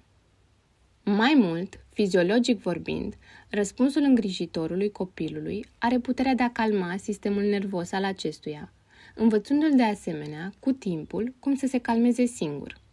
Mai 1.03 1.33
mult, 1.37 1.79
fiziologic 1.93 2.61
vorbind, 2.61 3.15
răspunsul 3.49 4.01
îngrijitorului 4.01 4.91
copilului 4.91 5.65
are 5.77 5.99
puterea 5.99 6.35
de 6.35 6.43
a 6.43 6.51
calma 6.51 6.97
sistemul 6.97 7.43
nervos 7.43 7.91
al 7.91 8.03
acestuia, 8.03 8.73
învățându-l 9.15 9.75
de 9.75 9.83
asemenea, 9.83 10.51
cu 10.59 10.71
timpul, 10.71 11.33
cum 11.39 11.55
să 11.55 11.67
se 11.67 11.77
calmeze 11.77 12.25
singur. 12.25 12.83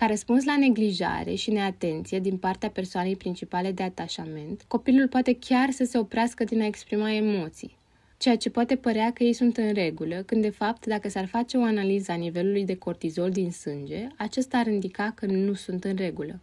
Ca 0.00 0.06
răspuns 0.06 0.44
la 0.44 0.56
neglijare 0.56 1.34
și 1.34 1.50
neatenție 1.50 2.18
din 2.18 2.36
partea 2.36 2.70
persoanei 2.70 3.16
principale 3.16 3.72
de 3.72 3.82
atașament, 3.82 4.64
copilul 4.68 5.08
poate 5.08 5.36
chiar 5.40 5.70
să 5.70 5.84
se 5.84 5.98
oprească 5.98 6.44
din 6.44 6.60
a 6.60 6.66
exprima 6.66 7.12
emoții, 7.12 7.76
ceea 8.16 8.36
ce 8.36 8.50
poate 8.50 8.76
părea 8.76 9.12
că 9.12 9.24
ei 9.24 9.32
sunt 9.32 9.56
în 9.56 9.72
regulă, 9.72 10.22
când 10.22 10.42
de 10.42 10.50
fapt, 10.50 10.86
dacă 10.86 11.08
s-ar 11.08 11.26
face 11.26 11.56
o 11.56 11.62
analiză 11.62 12.12
a 12.12 12.14
nivelului 12.14 12.64
de 12.64 12.76
cortizol 12.76 13.30
din 13.30 13.50
sânge, 13.50 14.06
acesta 14.16 14.58
ar 14.58 14.66
indica 14.66 15.12
că 15.14 15.26
nu 15.26 15.54
sunt 15.54 15.84
în 15.84 15.96
regulă. 15.96 16.38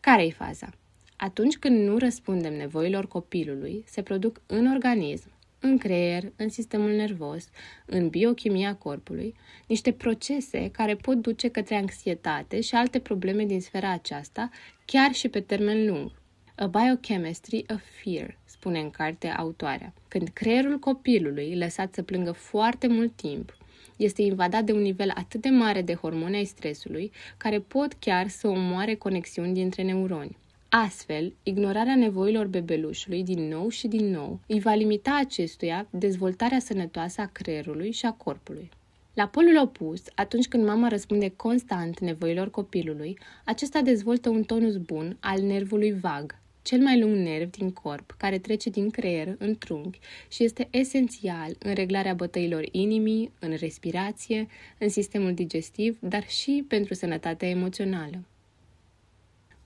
Care 0.00 0.24
e 0.24 0.30
faza? 0.30 0.70
Atunci 1.16 1.56
când 1.56 1.88
nu 1.88 1.98
răspundem 1.98 2.56
nevoilor 2.56 3.08
copilului, 3.08 3.84
se 3.86 4.02
produc 4.02 4.40
în 4.46 4.66
organism, 4.66 5.30
în 5.60 5.78
creier, 5.78 6.32
în 6.36 6.48
sistemul 6.48 6.90
nervos, 6.90 7.48
în 7.86 8.08
biochimia 8.08 8.74
corpului, 8.74 9.34
niște 9.66 9.92
procese 9.92 10.70
care 10.70 10.94
pot 10.94 11.16
duce 11.16 11.48
către 11.48 11.74
anxietate 11.74 12.60
și 12.60 12.74
alte 12.74 12.98
probleme 12.98 13.44
din 13.44 13.60
sfera 13.60 13.90
aceasta, 13.90 14.50
chiar 14.84 15.12
și 15.12 15.28
pe 15.28 15.40
termen 15.40 15.86
lung. 15.86 16.10
A 16.54 16.66
Biochemistry 16.66 17.64
of 17.70 17.82
Fear, 18.02 18.38
spune 18.44 18.78
în 18.80 18.90
carte 18.90 19.28
autoarea. 19.28 19.92
Când 20.08 20.28
creierul 20.28 20.78
copilului, 20.78 21.56
lăsat 21.56 21.94
să 21.94 22.02
plângă 22.02 22.32
foarte 22.32 22.86
mult 22.86 23.16
timp, 23.16 23.56
este 23.96 24.22
invadat 24.22 24.64
de 24.64 24.72
un 24.72 24.80
nivel 24.80 25.12
atât 25.14 25.40
de 25.40 25.48
mare 25.48 25.82
de 25.82 25.94
hormoni 25.94 26.36
ai 26.36 26.44
stresului, 26.44 27.12
care 27.36 27.60
pot 27.60 27.92
chiar 27.92 28.28
să 28.28 28.48
omoare 28.48 28.94
conexiuni 28.94 29.54
dintre 29.54 29.82
neuroni. 29.82 30.36
Astfel, 30.70 31.34
ignorarea 31.42 31.96
nevoilor 31.96 32.46
bebelușului 32.46 33.22
din 33.22 33.48
nou 33.48 33.68
și 33.68 33.88
din 33.88 34.10
nou 34.10 34.40
îi 34.46 34.60
va 34.60 34.74
limita 34.74 35.18
acestuia 35.20 35.86
dezvoltarea 35.90 36.58
sănătoasă 36.58 37.20
a 37.20 37.26
creierului 37.26 37.92
și 37.92 38.06
a 38.06 38.12
corpului. 38.12 38.68
La 39.14 39.26
polul 39.26 39.58
opus, 39.62 40.02
atunci 40.14 40.48
când 40.48 40.64
mama 40.64 40.88
răspunde 40.88 41.32
constant 41.36 41.98
nevoilor 42.00 42.50
copilului, 42.50 43.18
acesta 43.44 43.80
dezvoltă 43.80 44.28
un 44.28 44.42
tonus 44.42 44.76
bun 44.76 45.16
al 45.20 45.40
nervului 45.40 45.92
vag, 45.92 46.38
cel 46.62 46.80
mai 46.80 47.00
lung 47.00 47.16
nerv 47.16 47.50
din 47.50 47.70
corp, 47.70 48.14
care 48.18 48.38
trece 48.38 48.70
din 48.70 48.90
creier 48.90 49.34
în 49.38 49.58
trunchi 49.58 49.98
și 50.28 50.44
este 50.44 50.68
esențial 50.70 51.56
în 51.58 51.74
reglarea 51.74 52.14
bătăilor 52.14 52.68
inimii, 52.70 53.32
în 53.38 53.54
respirație, 53.54 54.46
în 54.78 54.88
sistemul 54.88 55.34
digestiv, 55.34 55.98
dar 56.00 56.28
și 56.28 56.64
pentru 56.68 56.94
sănătatea 56.94 57.48
emoțională. 57.48 58.24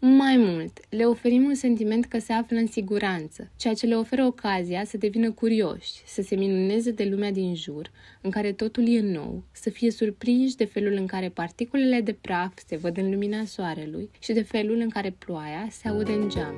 Mai 0.05 0.37
mult, 0.37 0.81
le 0.89 1.05
oferim 1.05 1.45
un 1.45 1.55
sentiment 1.55 2.05
că 2.05 2.19
se 2.19 2.33
află 2.33 2.57
în 2.57 2.67
siguranță, 2.67 3.51
ceea 3.57 3.75
ce 3.75 3.87
le 3.87 3.97
oferă 3.97 4.25
ocazia 4.25 4.85
să 4.85 4.97
devină 4.97 5.33
curioși, 5.33 5.91
să 6.07 6.23
se 6.23 6.35
minuneze 6.35 6.91
de 6.91 7.05
lumea 7.05 7.31
din 7.31 7.55
jur, 7.55 7.91
în 8.21 8.31
care 8.31 8.53
totul 8.53 8.89
e 8.89 9.01
nou, 9.01 9.43
să 9.53 9.71
fie 9.71 9.91
surprinși 9.91 10.57
de 10.57 10.65
felul 10.65 10.93
în 10.93 11.07
care 11.07 11.29
particulele 11.29 12.01
de 12.01 12.13
praf 12.13 12.53
se 12.67 12.77
văd 12.77 12.97
în 12.97 13.11
lumina 13.11 13.45
soarelui 13.45 14.11
și 14.19 14.33
de 14.33 14.43
felul 14.43 14.77
în 14.77 14.89
care 14.89 15.11
ploaia 15.19 15.69
se 15.71 15.89
aude 15.89 16.13
în 16.13 16.29
geam. 16.29 16.55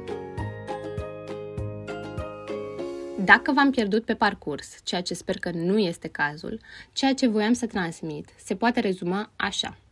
Dacă 3.25 3.53
v-am 3.53 3.71
pierdut 3.71 4.05
pe 4.05 4.15
parcurs, 4.15 4.81
ceea 4.85 5.01
ce 5.01 5.15
sper 5.15 5.39
că 5.39 5.51
nu 5.51 5.79
este 5.79 6.09
cazul, 6.09 6.61
ceea 6.93 7.15
ce 7.15 7.27
voiam 7.27 7.53
să 7.53 7.67
transmit 7.67 8.29
se 8.45 8.55
poate 8.55 8.81
rezuma 8.81 9.33
așa– 9.37 9.79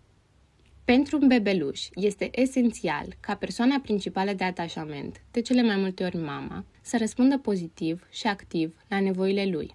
pentru 0.85 1.19
un 1.21 1.29
bebeluș 1.29 1.89
este 1.95 2.41
esențial 2.41 3.07
ca 3.21 3.35
persoana 3.35 3.81
principală 3.83 4.33
de 4.33 4.45
atașament, 4.45 5.21
de 5.31 5.41
cele 5.41 5.63
mai 5.63 5.77
multe 5.77 6.05
ori 6.05 6.17
mama, 6.17 6.65
să 6.81 6.97
răspundă 6.99 7.39
pozitiv 7.39 8.07
și 8.11 8.27
activ 8.27 8.77
la 8.89 9.01
nevoile 9.01 9.45
lui. 9.45 9.75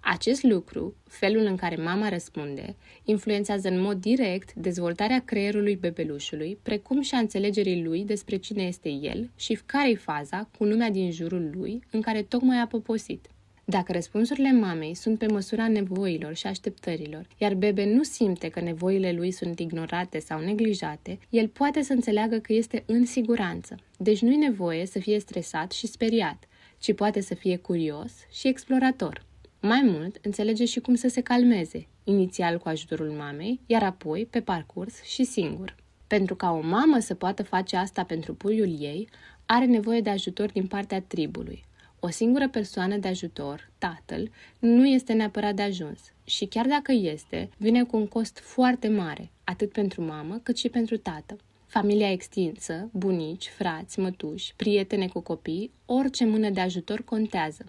Acest 0.00 0.42
lucru, 0.42 0.94
felul 1.08 1.44
în 1.44 1.56
care 1.56 1.76
mama 1.76 2.08
răspunde, 2.08 2.76
influențează 3.04 3.68
în 3.68 3.80
mod 3.80 4.00
direct 4.00 4.52
dezvoltarea 4.52 5.22
creierului 5.24 5.76
bebelușului, 5.76 6.58
precum 6.62 7.00
și 7.00 7.14
a 7.14 7.18
înțelegerii 7.18 7.82
lui 7.82 8.04
despre 8.04 8.36
cine 8.36 8.62
este 8.62 8.88
el 8.88 9.30
și 9.36 9.58
care-i 9.66 9.96
faza 9.96 10.48
cu 10.58 10.64
lumea 10.64 10.90
din 10.90 11.10
jurul 11.10 11.50
lui 11.54 11.82
în 11.90 12.00
care 12.00 12.22
tocmai 12.22 12.60
a 12.60 12.66
poposit. 12.66 13.28
Dacă 13.70 13.92
răspunsurile 13.92 14.52
mamei 14.52 14.94
sunt 14.94 15.18
pe 15.18 15.26
măsura 15.26 15.68
nevoilor 15.68 16.34
și 16.34 16.46
așteptărilor, 16.46 17.26
iar 17.38 17.54
bebe 17.54 17.84
nu 17.84 18.02
simte 18.02 18.48
că 18.48 18.60
nevoile 18.60 19.12
lui 19.12 19.30
sunt 19.30 19.58
ignorate 19.58 20.18
sau 20.18 20.40
neglijate, 20.40 21.18
el 21.30 21.48
poate 21.48 21.82
să 21.82 21.92
înțeleagă 21.92 22.38
că 22.38 22.52
este 22.52 22.82
în 22.86 23.06
siguranță. 23.06 23.76
Deci 23.98 24.20
nu-i 24.20 24.36
nevoie 24.36 24.86
să 24.86 24.98
fie 24.98 25.18
stresat 25.18 25.72
și 25.72 25.86
speriat, 25.86 26.48
ci 26.78 26.94
poate 26.94 27.20
să 27.20 27.34
fie 27.34 27.56
curios 27.56 28.12
și 28.32 28.48
explorator. 28.48 29.24
Mai 29.60 29.82
mult, 29.84 30.18
înțelege 30.22 30.64
și 30.64 30.80
cum 30.80 30.94
să 30.94 31.08
se 31.08 31.20
calmeze, 31.20 31.86
inițial 32.04 32.58
cu 32.58 32.68
ajutorul 32.68 33.10
mamei, 33.10 33.60
iar 33.66 33.82
apoi, 33.82 34.26
pe 34.30 34.40
parcurs 34.40 35.02
și 35.02 35.24
singur. 35.24 35.76
Pentru 36.06 36.34
ca 36.34 36.50
o 36.50 36.60
mamă 36.60 36.98
să 36.98 37.14
poată 37.14 37.42
face 37.42 37.76
asta 37.76 38.04
pentru 38.04 38.34
puiul 38.34 38.80
ei, 38.80 39.08
are 39.46 39.64
nevoie 39.64 40.00
de 40.00 40.10
ajutor 40.10 40.52
din 40.52 40.66
partea 40.66 41.00
tribului, 41.00 41.66
o 42.00 42.08
singură 42.08 42.48
persoană 42.48 42.96
de 42.96 43.08
ajutor, 43.08 43.70
tatăl, 43.78 44.30
nu 44.58 44.86
este 44.86 45.12
neapărat 45.12 45.54
de 45.54 45.62
ajuns 45.62 46.00
și 46.24 46.46
chiar 46.46 46.66
dacă 46.66 46.92
este, 46.92 47.50
vine 47.56 47.84
cu 47.84 47.96
un 47.96 48.06
cost 48.06 48.38
foarte 48.38 48.88
mare, 48.88 49.30
atât 49.44 49.72
pentru 49.72 50.02
mamă 50.02 50.40
cât 50.42 50.56
și 50.56 50.68
pentru 50.68 50.96
tată. 50.96 51.36
Familia 51.66 52.10
extinsă, 52.10 52.88
bunici, 52.92 53.48
frați, 53.48 54.00
mătuși, 54.00 54.52
prietene 54.56 55.08
cu 55.08 55.20
copii, 55.20 55.70
orice 55.86 56.24
mână 56.24 56.50
de 56.50 56.60
ajutor 56.60 57.02
contează. 57.02 57.64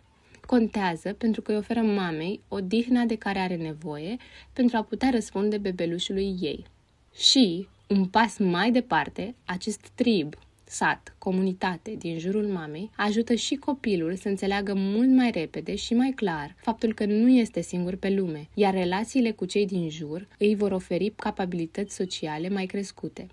Contează 0.45 1.13
pentru 1.13 1.41
că 1.41 1.51
îi 1.51 1.57
oferă 1.57 1.81
mamei 1.81 2.41
o 2.47 2.59
dihna 2.59 3.03
de 3.03 3.15
care 3.15 3.39
are 3.39 3.55
nevoie 3.55 4.17
pentru 4.53 4.77
a 4.77 4.83
putea 4.83 5.09
răspunde 5.09 5.57
bebelușului 5.57 6.35
ei. 6.41 6.65
Și, 7.15 7.67
un 7.87 8.05
pas 8.05 8.37
mai 8.37 8.71
departe, 8.71 9.35
acest 9.45 9.89
trib, 9.95 10.33
sat, 10.69 11.15
comunitate 11.17 11.95
din 11.97 12.19
jurul 12.19 12.47
mamei 12.47 12.89
ajută 12.95 13.33
și 13.33 13.55
copilul 13.55 14.15
să 14.15 14.27
înțeleagă 14.27 14.73
mult 14.75 15.09
mai 15.09 15.31
repede 15.31 15.75
și 15.75 15.93
mai 15.93 16.11
clar 16.15 16.55
faptul 16.61 16.93
că 16.93 17.05
nu 17.05 17.29
este 17.29 17.61
singur 17.61 17.95
pe 17.95 18.09
lume, 18.09 18.47
iar 18.53 18.73
relațiile 18.73 19.31
cu 19.31 19.45
cei 19.45 19.65
din 19.65 19.89
jur 19.89 20.27
îi 20.37 20.55
vor 20.55 20.71
oferi 20.71 21.13
capabilități 21.15 21.95
sociale 21.95 22.49
mai 22.49 22.65
crescute, 22.65 23.27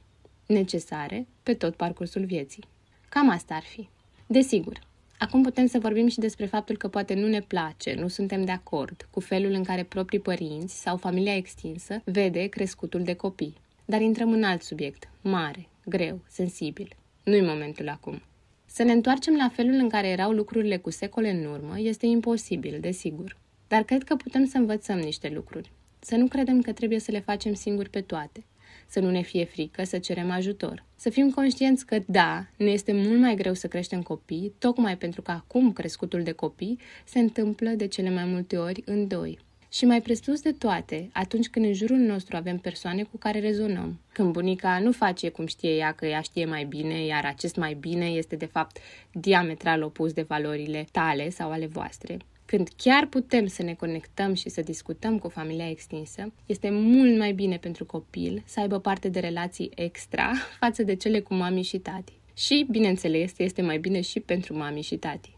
necesare 0.47 1.27
pe 1.43 1.55
tot 1.55 1.75
parcursul 1.75 2.25
vieții. 2.25 2.65
Cam 3.09 3.31
asta 3.31 3.55
ar 3.55 3.63
fi. 3.63 3.89
Desigur, 4.27 4.85
Acum 5.19 5.43
putem 5.43 5.67
să 5.67 5.79
vorbim 5.79 6.09
și 6.09 6.19
despre 6.19 6.47
faptul 6.47 6.77
că 6.77 6.89
poate 6.89 7.15
nu 7.15 7.27
ne 7.27 7.41
place, 7.41 7.95
nu 7.95 8.09
suntem 8.09 8.45
de 8.45 8.51
acord 8.51 9.09
cu 9.11 9.21
felul 9.21 9.53
în 9.53 9.65
care 9.65 9.83
proprii 9.83 10.21
părinți 10.21 10.81
sau 10.81 10.97
familia 10.97 11.37
extinsă 11.37 12.01
vede 12.05 12.47
crescutul 12.47 13.03
de 13.03 13.15
copii. 13.15 13.55
Dar 13.85 14.01
intrăm 14.01 14.33
în 14.33 14.43
alt 14.43 14.63
subiect, 14.63 15.09
mare, 15.23 15.69
greu, 15.85 16.21
sensibil, 16.29 16.97
nu-i 17.31 17.41
momentul 17.41 17.89
acum. 17.89 18.23
Să 18.67 18.83
ne 18.83 18.93
întoarcem 18.93 19.37
la 19.37 19.49
felul 19.49 19.75
în 19.75 19.89
care 19.89 20.09
erau 20.09 20.33
lucrurile 20.33 20.77
cu 20.77 20.91
secole 20.91 21.31
în 21.31 21.45
urmă 21.45 21.81
este 21.81 22.07
imposibil, 22.07 22.79
desigur. 22.81 23.37
Dar 23.69 23.83
cred 23.83 24.05
că 24.05 24.17
putem 24.17 24.47
să 24.47 24.57
învățăm 24.57 24.99
niște 24.99 25.29
lucruri. 25.35 25.73
Să 25.99 26.17
nu 26.17 26.27
credem 26.27 26.61
că 26.61 26.73
trebuie 26.73 26.99
să 26.99 27.11
le 27.11 27.21
facem 27.21 27.55
singuri 27.55 27.91
pe 27.91 28.01
toate. 28.01 28.45
Să 28.87 29.01
nu 29.01 29.11
ne 29.11 29.21
fie 29.21 29.45
frică 29.45 29.85
să 29.85 29.99
cerem 29.99 30.31
ajutor. 30.31 30.85
Să 30.97 31.11
fim 31.11 31.31
conștienți 31.31 31.87
că, 31.87 31.99
da, 32.07 32.47
ne 32.57 32.71
este 32.71 32.93
mult 32.93 33.21
mai 33.21 33.35
greu 33.35 33.55
să 33.55 33.67
creștem 33.67 34.03
copii, 34.03 34.53
tocmai 34.59 34.97
pentru 34.97 35.23
că 35.23 35.31
acum 35.31 35.73
crescutul 35.73 36.23
de 36.23 36.33
copii 36.33 36.79
se 37.05 37.19
întâmplă 37.19 37.71
de 37.71 37.87
cele 37.87 38.11
mai 38.11 38.25
multe 38.25 38.57
ori 38.57 38.83
în 38.85 39.07
doi. 39.07 39.39
Și 39.77 39.85
mai 39.85 40.03
presus 40.03 40.41
de 40.41 40.53
toate, 40.53 41.11
atunci 41.13 41.49
când 41.49 41.65
în 41.65 41.73
jurul 41.73 41.97
nostru 41.97 42.37
avem 42.37 42.59
persoane 42.59 43.03
cu 43.03 43.17
care 43.17 43.41
rezonăm. 43.41 44.01
Când 44.13 44.33
bunica 44.33 44.79
nu 44.79 44.93
face 44.93 45.29
cum 45.29 45.47
știe 45.47 45.77
ea 45.77 45.93
că 45.93 46.07
ea 46.07 46.21
știe 46.21 46.45
mai 46.45 46.65
bine, 46.65 47.05
iar 47.05 47.25
acest 47.25 47.57
mai 47.57 47.75
bine 47.75 48.07
este 48.07 48.37
de 48.37 48.45
fapt 48.45 48.79
diametral 49.13 49.83
opus 49.83 50.13
de 50.13 50.23
valorile 50.23 50.87
tale 50.93 51.31
sau 51.31 51.51
ale 51.51 51.67
voastre. 51.67 52.17
Când 52.45 52.69
chiar 52.77 53.07
putem 53.07 53.47
să 53.47 53.63
ne 53.63 53.75
conectăm 53.75 54.35
și 54.35 54.49
să 54.49 54.61
discutăm 54.61 55.19
cu 55.19 55.29
familia 55.29 55.71
extinsă, 55.71 56.33
este 56.47 56.71
mult 56.71 57.19
mai 57.19 57.33
bine 57.33 57.57
pentru 57.57 57.85
copil 57.85 58.43
să 58.47 58.61
aibă 58.61 58.79
parte 58.79 59.09
de 59.09 59.21
relații 59.21 59.71
extra 59.75 60.33
față 60.61 60.83
de 60.83 60.95
cele 60.95 61.21
cu 61.21 61.35
mami 61.35 61.63
și 61.63 61.79
tati. 61.79 62.13
Și, 62.35 62.67
bineînțeles, 62.71 63.33
este 63.39 63.63
mai 63.63 63.79
bine 63.79 64.01
și 64.01 64.21
pentru 64.21 64.57
mami 64.57 64.83
și 64.83 64.97
tati. 64.97 65.37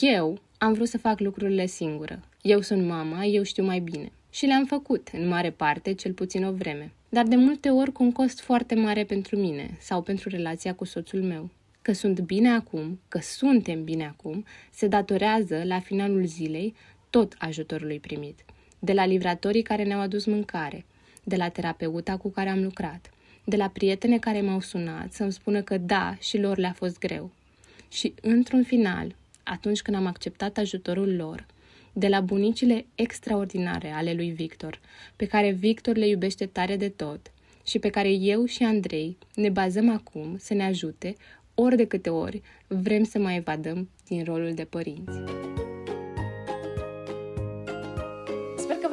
Eu 0.00 0.38
am 0.62 0.72
vrut 0.72 0.88
să 0.88 0.98
fac 0.98 1.20
lucrurile 1.20 1.66
singură. 1.66 2.20
Eu 2.42 2.60
sunt 2.60 2.86
mama, 2.86 3.24
eu 3.24 3.42
știu 3.42 3.64
mai 3.64 3.78
bine. 3.78 4.12
Și 4.30 4.46
le-am 4.46 4.64
făcut, 4.64 5.08
în 5.12 5.28
mare 5.28 5.50
parte, 5.50 5.94
cel 5.94 6.12
puțin 6.12 6.44
o 6.44 6.52
vreme. 6.52 6.92
Dar 7.08 7.26
de 7.26 7.36
multe 7.36 7.68
ori 7.68 7.92
cu 7.92 8.02
un 8.02 8.12
cost 8.12 8.40
foarte 8.40 8.74
mare 8.74 9.04
pentru 9.04 9.36
mine 9.36 9.76
sau 9.78 10.02
pentru 10.02 10.28
relația 10.28 10.74
cu 10.74 10.84
soțul 10.84 11.22
meu. 11.22 11.50
Că 11.82 11.92
sunt 11.92 12.20
bine 12.20 12.50
acum, 12.50 13.00
că 13.08 13.18
suntem 13.18 13.84
bine 13.84 14.06
acum, 14.06 14.44
se 14.70 14.86
datorează, 14.86 15.62
la 15.64 15.80
finalul 15.80 16.26
zilei, 16.26 16.74
tot 17.10 17.34
ajutorului 17.38 17.98
primit. 17.98 18.44
De 18.78 18.92
la 18.92 19.06
livratorii 19.06 19.62
care 19.62 19.84
ne-au 19.84 20.00
adus 20.00 20.24
mâncare, 20.24 20.84
de 21.24 21.36
la 21.36 21.48
terapeuta 21.48 22.16
cu 22.16 22.28
care 22.30 22.48
am 22.48 22.62
lucrat, 22.62 23.10
de 23.44 23.56
la 23.56 23.68
prietene 23.68 24.18
care 24.18 24.40
m-au 24.40 24.60
sunat 24.60 25.12
să-mi 25.12 25.32
spună 25.32 25.62
că 25.62 25.78
da, 25.78 26.16
și 26.18 26.38
lor 26.38 26.58
le-a 26.58 26.72
fost 26.72 26.98
greu. 26.98 27.30
Și, 27.88 28.14
într-un 28.20 28.62
final, 28.62 29.14
atunci 29.42 29.82
când 29.82 29.96
am 29.96 30.06
acceptat 30.06 30.56
ajutorul 30.56 31.16
lor, 31.16 31.46
de 31.92 32.08
la 32.08 32.20
bunicile 32.20 32.86
extraordinare 32.94 33.90
ale 33.90 34.12
lui 34.12 34.30
Victor, 34.30 34.80
pe 35.16 35.26
care 35.26 35.50
Victor 35.50 35.96
le 35.96 36.08
iubește 36.08 36.46
tare 36.46 36.76
de 36.76 36.88
tot 36.88 37.32
și 37.66 37.78
pe 37.78 37.88
care 37.88 38.10
eu 38.12 38.44
și 38.44 38.62
Andrei 38.62 39.16
ne 39.34 39.48
bazăm 39.48 39.90
acum 39.90 40.36
să 40.38 40.54
ne 40.54 40.64
ajute 40.64 41.14
ori 41.54 41.76
de 41.76 41.86
câte 41.86 42.10
ori 42.10 42.42
vrem 42.66 43.04
să 43.04 43.18
mai 43.18 43.36
evadăm 43.36 43.88
din 44.06 44.24
rolul 44.24 44.54
de 44.54 44.64
părinți. 44.64 45.18